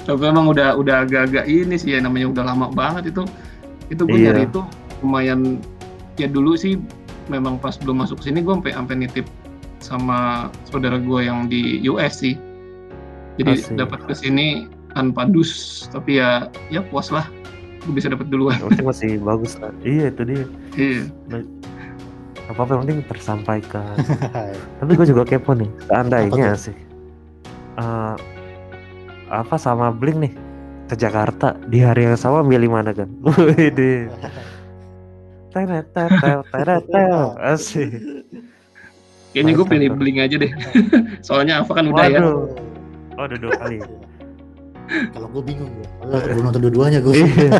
[0.05, 3.23] tapi memang udah udah agak-agak ini sih ya namanya udah lama banget itu
[3.89, 4.33] itu gue Iya.
[4.33, 4.61] nyari itu
[5.01, 5.41] lumayan
[6.17, 6.81] ya dulu sih
[7.29, 9.27] memang pas belum masuk sini gue sampai sampai nitip
[9.81, 12.37] sama saudara gue yang di US sih
[13.37, 17.27] jadi dapat ke sini tanpa dus tapi ya ya puas lah
[17.83, 19.69] gue bisa dapat duluan penting masih bagus lah.
[19.83, 20.45] Iya itu dia.
[20.75, 21.03] iya
[22.49, 23.93] Apa apa yang penting tersampaikan.
[24.81, 25.69] Tapi gue juga kepo nih.
[25.89, 26.77] Seandainya Apa sih.
[27.77, 28.15] eh,
[29.29, 30.33] apa sama Blink nih
[30.87, 33.09] ke Jakarta di hari yang sama milih mana kan?
[35.51, 36.85] Teret, teret, teret.
[37.39, 37.91] Asik.
[39.31, 39.99] kayaknya gue pilih bro.
[39.99, 40.53] bling aja deh
[41.27, 42.55] soalnya apa kan udah ya Waduh.
[43.19, 43.77] Oh, udah dua kali.
[43.81, 43.87] ya?
[45.17, 45.89] Kalau gue bingung gue.
[46.05, 47.25] Belum nonton dua-duanya gue.
[47.25, 47.51] Iya.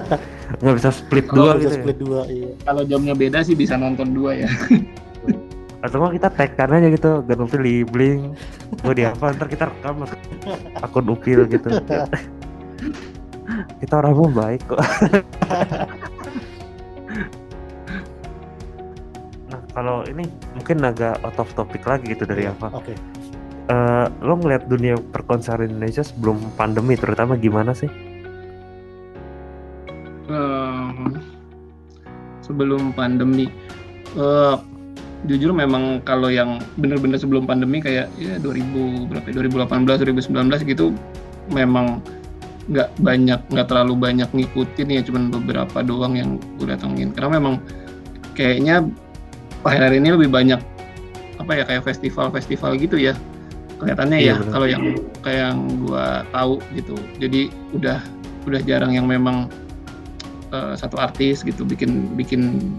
[0.61, 1.73] Nggak bisa split dua gitu.
[1.73, 1.77] ya?
[1.81, 2.53] split dua, iya.
[2.69, 4.49] kalau jamnya beda sih bisa nonton dua ya
[5.85, 8.37] Atau nggak kita tagkan aja gitu, Gan Upil di Blink.
[8.81, 10.17] Gue di apa, ntar kita rekam masuk
[10.81, 11.69] akun Upil gitu.
[13.85, 14.81] kita orangnya baik kok.
[19.45, 20.25] nah kalau ini
[20.57, 22.73] mungkin agak out of topic lagi gitu dari apa?
[22.73, 22.97] Oke.
[23.65, 27.89] Eh, lo ngeliat dunia perkonseran Indonesia sebelum pandemi terutama gimana sih?
[30.29, 31.17] Em,
[32.45, 33.49] sebelum pandemi.
[34.21, 34.55] Eh,
[35.25, 39.97] jujur memang kalau yang bener-bener sebelum pandemi kayak ya 2000 berapa ya, 2018
[40.29, 40.93] 2019 gitu
[41.49, 42.05] memang
[42.69, 47.17] nggak banyak nggak terlalu banyak ngikutin ya cuman beberapa doang yang gue datengin.
[47.17, 47.65] Karena memang
[48.37, 48.85] kayaknya
[49.65, 50.61] akhir-akhir ini lebih banyak
[51.41, 53.17] apa ya kayak festival-festival gitu ya
[53.85, 54.83] kelihatannya Iya, ya kalau yang
[55.21, 56.97] kayak yang gue tahu gitu.
[57.21, 57.41] Jadi
[57.77, 57.99] udah
[58.45, 59.47] udah jarang yang memang
[60.51, 62.73] eh, satu artis gitu bikin bikin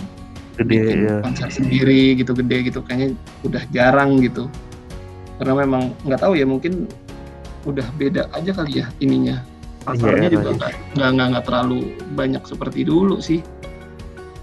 [0.56, 1.16] Gede bikin ya.
[1.20, 2.80] konser sendiri gitu gede gitu.
[2.82, 3.10] Kayaknya
[3.44, 4.48] udah jarang gitu.
[5.38, 6.88] Karena memang nggak tahu ya mungkin
[7.68, 9.44] udah beda aja kali ya ininya.
[9.84, 10.50] Pasarnya Iya, juga
[10.96, 11.80] nggak nggak nggak terlalu
[12.16, 13.44] banyak seperti dulu sih.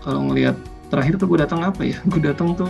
[0.05, 0.55] Kalau ngelihat
[0.93, 1.97] terakhir tuh gue datang apa ya?
[2.13, 2.69] Gue datang tuh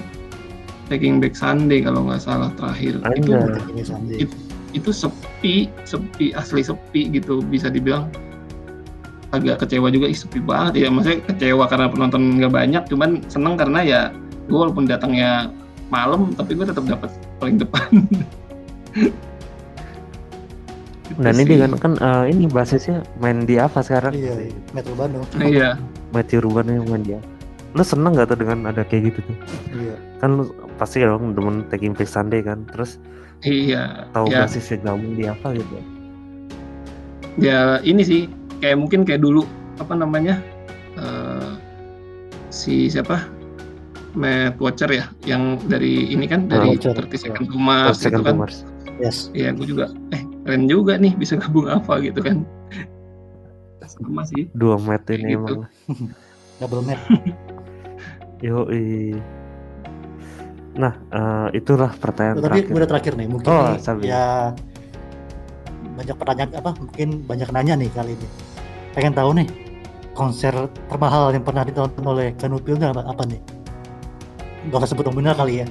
[0.92, 3.64] Taking Back Sunday kalau nggak salah terakhir itu Anjay.
[3.72, 4.16] Ini Sunday.
[4.28, 4.40] It-
[4.72, 8.08] itu sepi sepi asli sepi gitu bisa dibilang
[9.32, 13.60] agak kecewa juga ih sepi banget ya maksudnya kecewa karena penonton nggak banyak cuman seneng
[13.60, 14.00] karena ya
[14.48, 15.52] gue walaupun datangnya
[15.92, 17.88] malam tapi gue tetap dapat paling depan
[21.12, 24.16] Gitu Dan ini kan kan eh, ini basisnya main di apa sekarang?
[24.16, 25.28] Iya, Metro Bandung.
[25.44, 25.76] iya
[26.08, 27.20] Matthew Ruban yang main dia.
[27.72, 29.36] Lu seneng gak tuh dengan ada kayak gitu tuh?
[29.72, 29.96] Iya.
[30.18, 30.44] Kan lu
[30.76, 32.68] pasti dong demen taking back Sunday kan.
[32.68, 33.00] Terus
[33.42, 35.74] iya tahu ya basisnya gabung di apa gitu.
[37.34, 38.20] ya ini sih
[38.60, 39.42] kayak mungkin kayak dulu
[39.80, 40.38] apa namanya
[40.94, 41.56] eh,
[42.52, 43.24] si siapa
[44.12, 48.04] Matt Watcher ya yang dari ini kan dari Watcher, 30 Second to Oh, Mars itu
[48.06, 48.56] second kan Mars.
[49.00, 49.32] Yes.
[49.32, 52.44] ya gue juga eh keren juga nih bisa gabung apa gitu kan
[53.82, 55.40] sama sih Dua mat Kayak ini gitu.
[55.40, 55.60] emang.
[56.60, 57.00] Double map.
[58.42, 59.16] Yoi.
[60.72, 62.72] Nah, eh, itulah pertanyaan Tapi terakhir.
[62.72, 64.56] udah terakhir nih, mungkin Oh, nih, ya
[65.92, 66.70] banyak pertanyaan apa?
[66.80, 68.28] Mungkin banyak nanya nih kali ini.
[68.92, 69.48] Pengen tahu nih
[70.12, 70.52] konser
[70.88, 73.40] termahal yang pernah ditonton oleh Kanupil itu apa, apa nih?
[74.72, 75.66] Gak usah sebut nominal kali ya.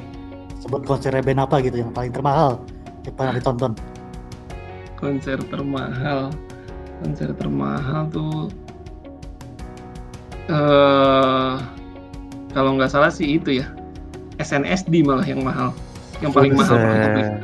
[0.61, 2.61] Sebut konser band apa gitu yang paling termahal
[3.03, 3.73] yang pernah ditonton.
[5.01, 6.29] konser termahal
[7.01, 8.53] konser termahal tuh
[10.45, 11.57] eh
[12.51, 13.67] kalau nggak salah sih itu ya
[14.39, 15.71] SNSD malah yang mahal
[16.21, 17.23] yang paling mahal beli.
[17.23, 17.41] Buset.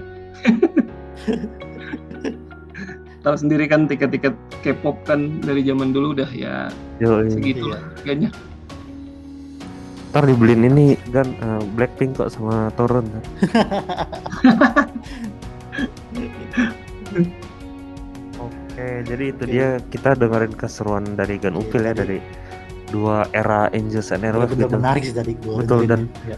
[3.28, 4.32] tahu sendiri kan tiket-tiket
[4.64, 6.72] K-pop kan dari zaman dulu udah ya
[7.03, 7.28] Yoi.
[7.28, 8.32] segitu lah harganya
[10.08, 13.24] Ntar dibeliin ini kan eh, Blackpink kok sama Turun kan.
[18.41, 22.18] Oke, jadi itu dia kita dengerin keseruan dari Iya, Upil ya tadi.
[22.18, 22.18] dari
[22.88, 24.76] dua era Angels and Airwaves Bener gitu.
[24.76, 25.56] menarik sih tadi gue.
[25.56, 26.38] Betul, dan- ya.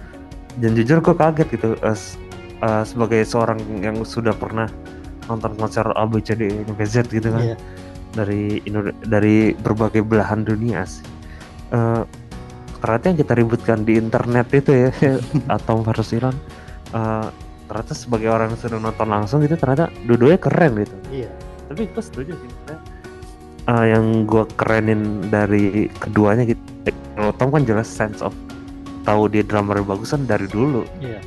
[0.56, 2.18] Dan jujur kok kaget gitu s-
[2.60, 4.68] eh, sebagai seorang yang sudah pernah
[5.26, 7.58] nonton konser ABCD NBZ gitu kan Iya.
[8.12, 11.06] dari Indo- dari berbagai belahan dunia sih.
[11.70, 12.04] Eh,
[12.78, 14.90] ternyata yang kita ributkan di internet itu ya
[15.56, 16.34] atau harus Iran
[16.90, 17.28] eh,
[17.66, 21.30] ternyata sebagai orang yang sudah nonton langsung gitu ternyata dua-duanya keren gitu Iya.
[21.68, 22.50] tapi gue setuju sih
[23.70, 25.66] eh, yang gue kerenin dari
[25.96, 28.34] keduanya gitu eh, kalau Tom kan jelas sense of
[29.02, 31.22] tahu dia drummer bagus kan dari dulu Iya.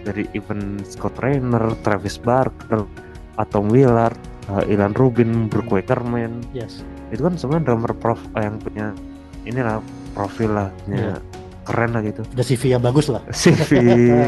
[0.00, 2.86] dari even Scott Raynor, Travis Barker,
[3.36, 4.16] Atom Willard,
[4.48, 6.80] eh, Ilan Rubin, Brooke Wackerman Yes.
[7.08, 8.86] itu kan sebenarnya drummer prof eh, yang punya
[9.42, 9.82] inilah
[10.12, 11.16] profil lah punya Iya.
[11.62, 13.20] keren lah gitu Udah CV yang bagus lah.
[13.34, 13.70] CV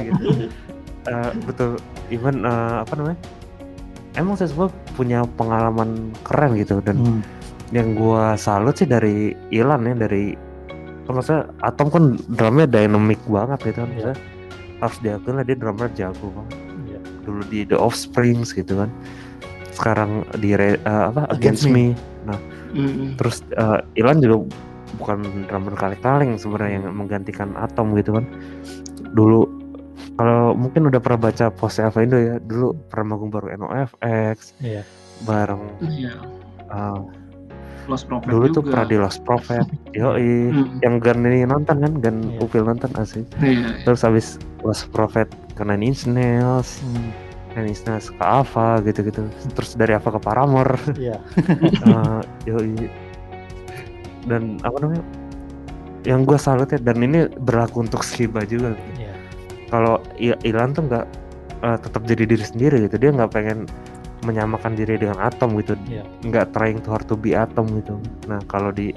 [0.04, 0.28] gitu.
[1.00, 1.80] Eh, betul
[2.12, 3.16] even eh, apa namanya
[4.12, 7.20] emang saya semua punya pengalaman keren gitu dan Hmm.
[7.70, 10.34] Yang gua salut sih dari Ilan ya dari
[11.06, 14.18] kan maksudnya Atom kan drumnya dynamic banget gitu kan maksudnya
[14.80, 16.98] harus diakui lah dia drummer jago banget Iya.
[17.22, 18.90] dulu di The Offsprings gitu kan
[19.70, 21.94] sekarang di eh, apa Against Against, Me.
[22.70, 23.18] Mm-mm.
[23.18, 24.46] terus eh, Ilan juga
[24.98, 28.26] bukan drummer kaleng-kaleng sebenarnya yang menggantikan Atom gitu kan
[29.14, 29.46] dulu
[30.14, 34.82] kalau mungkin udah pernah baca post Ava Indo ya dulu pernah manggung baru NOFX Iya.
[35.24, 36.12] bareng Iya,
[36.70, 36.98] eh,
[37.90, 38.54] Lost Prophet dulu juga.
[38.54, 39.66] tuh pernah di Lost Prophet
[39.98, 40.78] yoi Mm.
[40.80, 42.38] yang Gan ini nonton kan Gan Iya.
[42.40, 44.26] Upil nonton asik Iya, terus habis
[44.60, 47.10] Lost Prophet ke Nine Inch Nails Hmm.
[47.52, 51.18] Nine Inch Nails ke Ava gitu-gitu terus dari Ava ke Paramore Iya.
[51.82, 52.86] Eh, yoi
[54.22, 55.02] dan apa namanya
[56.02, 58.92] yang gue salut ya dan ini berlaku untuk Skiba juga gitu.
[58.98, 59.14] Iya.
[59.68, 61.04] kalau Ilan tuh nggak
[61.60, 63.68] eh, tetap jadi diri sendiri gitu dia nggak pengen
[64.22, 65.74] menyamakan diri dengan Atom gitu.
[65.88, 66.04] Iya.
[66.24, 67.96] nggak trying to hard to be Atom gitu.
[68.28, 68.92] Nah kalau di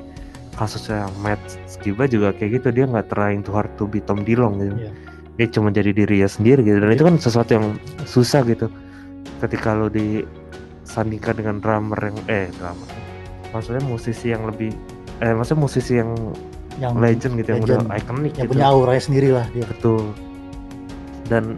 [0.53, 4.59] kasusnya Matt Skiba juga kayak gitu dia nggak trying to hard to be Tom Dillon
[4.59, 4.75] gitu.
[4.77, 4.91] Iya.
[5.33, 6.77] dia cuma jadi diri ya sendiri gitu.
[6.77, 7.65] Dan itu kan sesuatu yang
[8.05, 8.69] susah gitu.
[9.41, 12.85] Ketika lo disandingkan dengan drummer yang eh drummer.
[13.49, 14.69] Maksudnya musisi yang lebih
[15.25, 16.13] eh maksudnya musisi yang
[16.81, 18.01] Yang legend gitu yang udah legend.
[18.01, 18.53] ikonik yang gitu.
[18.57, 19.65] punya auranya sendiri lah dia.
[19.65, 20.03] betul.
[21.29, 21.57] Dan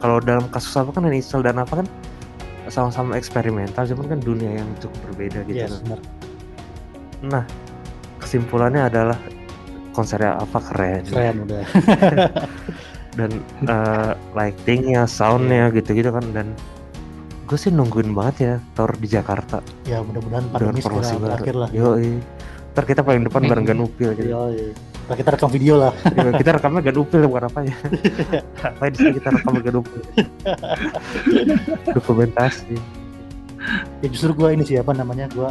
[0.00, 1.86] kalau dalam kasus apa kan Nine dan apa kan
[2.70, 5.80] sama-sama eksperimental cuman kan dunia yang cukup berbeda gitu Yes, kan.
[5.84, 6.00] benar.
[7.20, 7.44] nah
[8.16, 9.18] kesimpulannya adalah
[9.90, 11.64] konsernya apa keren Keren udah.
[13.18, 16.54] dan eh, lightingnya soundnya gitu-gitu kan dan
[17.44, 21.62] gue sih nungguin banget ya tour di Jakarta ya mudah-mudahan dengan pandemi segera berakhir baru
[21.66, 21.70] lah.
[21.74, 22.22] yoi
[22.70, 23.66] ntar kita paling depan bareng.
[23.66, 24.70] Ganupil gitu Iya, iya.
[25.10, 25.90] Ntar kita rekam video lah.
[26.06, 27.74] Iya, kita rekamnya Ganupil bukan apa ya
[28.62, 30.00] apa di sini kita rekam Ganupil
[31.90, 32.78] dokumentasi
[33.98, 35.50] Ya justru gua ini sih apa namanya gua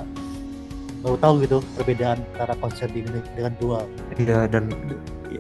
[1.00, 3.80] baru tahu gitu perbedaan antara konser di Indonesia dengan dua.
[4.16, 4.72] iya dan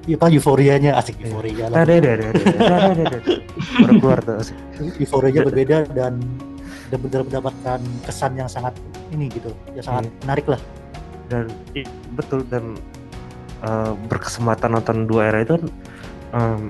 [0.05, 1.25] Ya, apa euforianya asik Iya.
[1.29, 1.77] euforia lah.
[1.79, 2.43] ada ada ada ada
[2.93, 3.19] ada
[3.79, 4.55] baru keluar tuh asik.
[4.99, 6.21] Euforianya berbeda dan
[6.89, 8.75] benar-benar mendapatkan kesan yang sangat
[9.09, 10.13] ini gitu, ya sangat Iya.
[10.21, 10.61] menarik lah.
[11.25, 12.73] dan i- betul dan
[13.59, 15.63] eh, berkesempatan nonton dua era itu kan
[16.31, 16.61] em,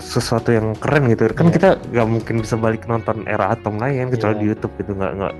[0.00, 1.28] sesuatu yang keren gitu.
[1.30, 1.54] Kan Iya.
[1.56, 4.40] kita nggak mungkin bisa balik nonton era atom lagi kan kecuali Iya.
[4.40, 4.90] di YouTube gitu.
[4.94, 5.34] Nggak nggak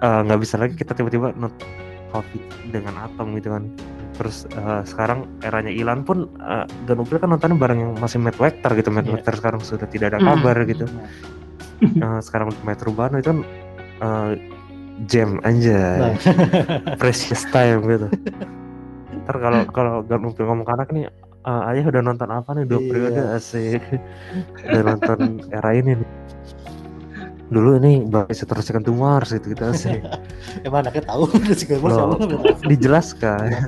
[0.00, 1.66] eh, nggak bisa lagi kita tiba-tiba nonton
[2.10, 3.70] Coffee dengan atom gitu kan.
[4.18, 8.74] Terus eh, sekarang eranya Ilan pun uh, Ganupil kan nontonnya bareng yang masih Matt Wector
[8.74, 8.90] gitu.
[8.90, 9.14] Matt Iya.
[9.16, 10.84] Wector sekarang sudah tidak ada kabar gitu.
[10.84, 11.06] Nah,
[11.80, 13.40] Eh, sekarang Matt Rubano itu kan
[14.00, 14.32] eh,
[15.06, 16.16] jam aja Nah.
[16.98, 18.08] precious time gitu
[19.30, 21.06] ntar kalau kalau Upil ngomong ke anak nih
[21.40, 22.66] "Eh, ayah udah nonton apa nih?
[22.66, 22.88] Dua Iya.
[22.90, 23.80] periode asik.
[24.60, 25.18] Udah nonton
[25.48, 26.10] era ini nih.
[27.50, 30.02] Dulu ini Bapak Seteruskan to Mars gitu gitu asik.
[30.66, 32.14] Emang anaknya tahu udah sih gue Loh,
[32.62, 33.66] dijelaskan.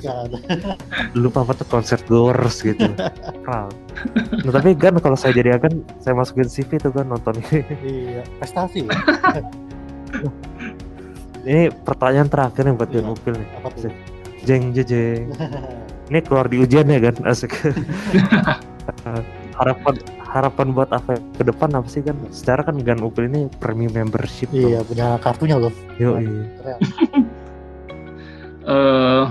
[1.14, 2.90] Dulu papa tuh concert goers gitu.
[3.42, 3.66] Nah,
[4.50, 7.58] tapi kan kalau saya jadi akan saya masukin CV tuh kan nonton ini.
[7.82, 8.86] Iya, prestasi.
[11.42, 13.02] Ini pertanyaan terakhir nih buat Iya.
[13.02, 13.48] Gan Upil nih.
[13.58, 13.90] Apa tuh?
[14.45, 15.30] Jeng jeng
[16.11, 17.53] ini keluar di ujian ya kan asik
[19.59, 19.95] harapan
[20.32, 24.49] harapan buat apa ke depan apa sih kan secara kan Gan Upil ini premium membership
[24.49, 24.72] tuh.
[24.72, 25.74] Iya, punya kartunya loh.
[26.01, 26.24] Yoi.
[26.24, 26.78] Keren.
[28.72, 29.24] eh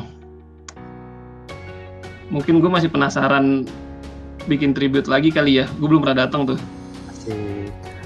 [2.32, 3.66] mungkin gue masih penasaran
[4.46, 5.66] bikin tribute lagi kali ya.
[5.82, 6.60] Gue belum pernah datang tuh.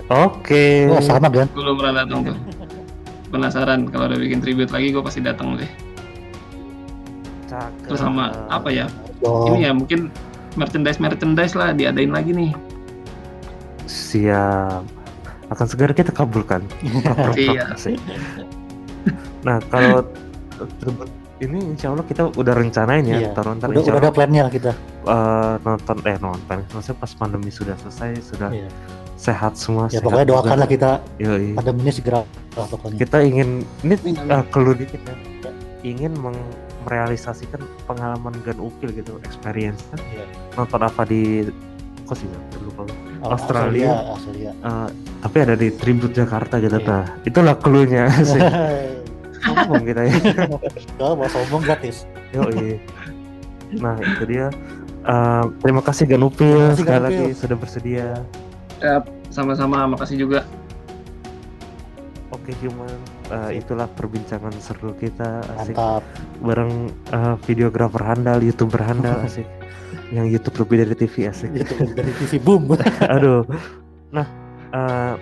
[0.05, 0.87] Oke.
[0.89, 1.51] Oh, sama kan?
[1.51, 2.37] Gue belum pernah datang tuh.
[3.33, 5.67] Penasaran kalau udah bikin tribute lagi gue pasti datang deh.
[7.45, 7.87] Cakep.
[7.87, 8.85] Terus sama apa ya?
[9.21, 10.09] Oh, Ini ya mungkin
[10.55, 12.51] merchandise merchandise lah diadain lagi nih.
[13.85, 14.83] Siap.
[15.47, 16.65] Akan segera kita kabulkan.
[17.37, 17.75] Iya.
[19.45, 20.01] Nah kalau
[21.37, 23.17] ini insya Allah kita udah rencanain ya.
[23.21, 23.29] Iya.
[23.35, 24.71] Ntar ntar udah, insya udah Allah ada plannya kita.
[25.05, 26.57] eh, nonton eh nonton.
[26.73, 28.69] Maksudnya pas pandemi sudah selesai sudah Iya.
[29.15, 29.85] sehat semua.
[29.93, 30.33] Ya sehat pokoknya juga.
[30.41, 30.89] doakanlah kita
[31.21, 31.53] Yoi.
[31.53, 32.19] pandeminya segera
[32.57, 32.97] lah pokoknya.
[32.97, 33.49] Kita ingin
[33.85, 33.93] ini
[34.25, 35.13] uh, keluh dikit ya.
[35.85, 39.99] Ingin meng- merealisasikan pengalaman Gan Upil gitu, experience kan.
[40.07, 40.25] Iya.
[40.53, 41.49] Nonton apa di
[42.05, 42.93] kok sih dulu kalau
[43.25, 43.89] Oh, Australia.
[44.13, 44.51] Australia.
[44.53, 44.87] Eh,
[45.19, 46.77] tapi ada di Tribute Jakarta gitu.
[46.77, 46.85] Iya.
[46.85, 48.37] Nah, itulah cluenya sih.
[49.41, 50.13] Sombong kita ya.
[50.97, 52.05] Kalau mau sombong gratis.
[52.31, 52.77] Yoi.
[53.81, 54.53] Nah, itu dia.
[55.01, 57.37] Eh, terima kasih Gan Upil sekali lagi Upil.
[57.37, 58.07] sudah bersedia.
[59.33, 60.45] Sama-sama, makasih juga.
[62.29, 62.93] Oke, human.
[63.25, 66.05] Eh, itulah perbincangan seru kita asik Mantap.
[66.45, 66.71] bareng
[67.09, 69.49] eh, videografer handal, youtuber handal asik.
[70.13, 71.49] Yang YouTube lebih dari TV asik.
[71.57, 72.69] Itu dari TV boom.
[73.17, 73.41] Aduh.
[74.13, 74.27] Nah,
[74.69, 75.13] eh,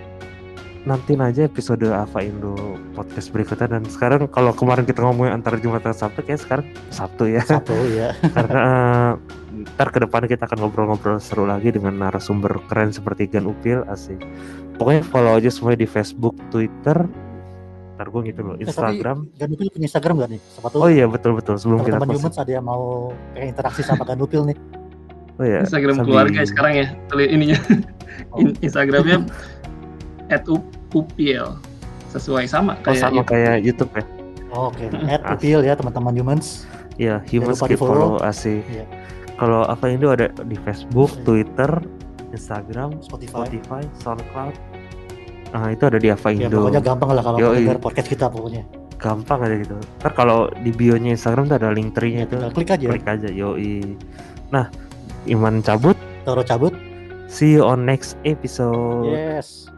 [0.83, 2.59] nantiin aja episode Ava Indo
[2.91, 7.31] podcast berikutnya dan sekarang kalau kemarin kita ngomongin antara Jumat dan Sabtu kayak sekarang Sabtu
[7.31, 8.11] ya Satu ya.
[8.35, 9.11] karena eh,
[9.79, 14.19] ntar ke depan kita akan ngobrol-ngobrol seru lagi dengan narasumber keren seperti Gan Upil asik
[14.75, 17.07] pokoknya follow aja semuanya di Facebook Twitter
[17.93, 20.41] ntar gue gitu loh Eh, Instagram Tapi Ganupil punya Instagram gak nih?
[20.47, 22.83] Siapa tahu oh iya betul-betul sebelum kita post humans ada yang mau
[23.31, 24.57] pengen interaksi sama Ganupil nih.
[25.33, 26.87] oh iya Instagram sambil- keluarga sekarang ya.
[27.07, 27.57] Tulis ininya.
[28.29, 28.39] Oh.
[28.39, 29.17] In- Instagramnya
[30.27, 30.45] at
[30.91, 31.57] upil
[32.07, 33.29] sesuai sama oh kayak sama YouTube.
[33.29, 34.05] kayak YouTube ya
[34.53, 36.69] Oh, Oke, at Upil ya teman-teman humans.
[36.95, 38.61] Iya, humans keep follow asik.
[38.63, 38.85] Iya.
[39.33, 41.21] Kalau apa Indo ada di Facebook, Iya.
[41.25, 41.71] Twitter,
[42.29, 43.49] Instagram, Spotify.
[43.49, 44.53] Spotify, SoundCloud.
[45.53, 46.65] Ah itu ada di Ava Ya Indo.
[46.65, 48.65] pokoknya gampang lah kalau dengar podcast kita pokoknya.
[48.97, 49.75] Gampang aja gitu.
[50.01, 52.35] Ntar kalau di bio-nya Instagram tuh ada link tree-nya itu.
[52.39, 52.85] Tinggal klik aja.
[52.89, 53.83] Klik aja, yoi.
[54.49, 54.71] Nah,
[55.29, 55.95] Iman cabut.
[56.25, 56.73] Toro cabut.
[57.27, 59.11] See you on next episode.
[59.13, 59.72] Yes.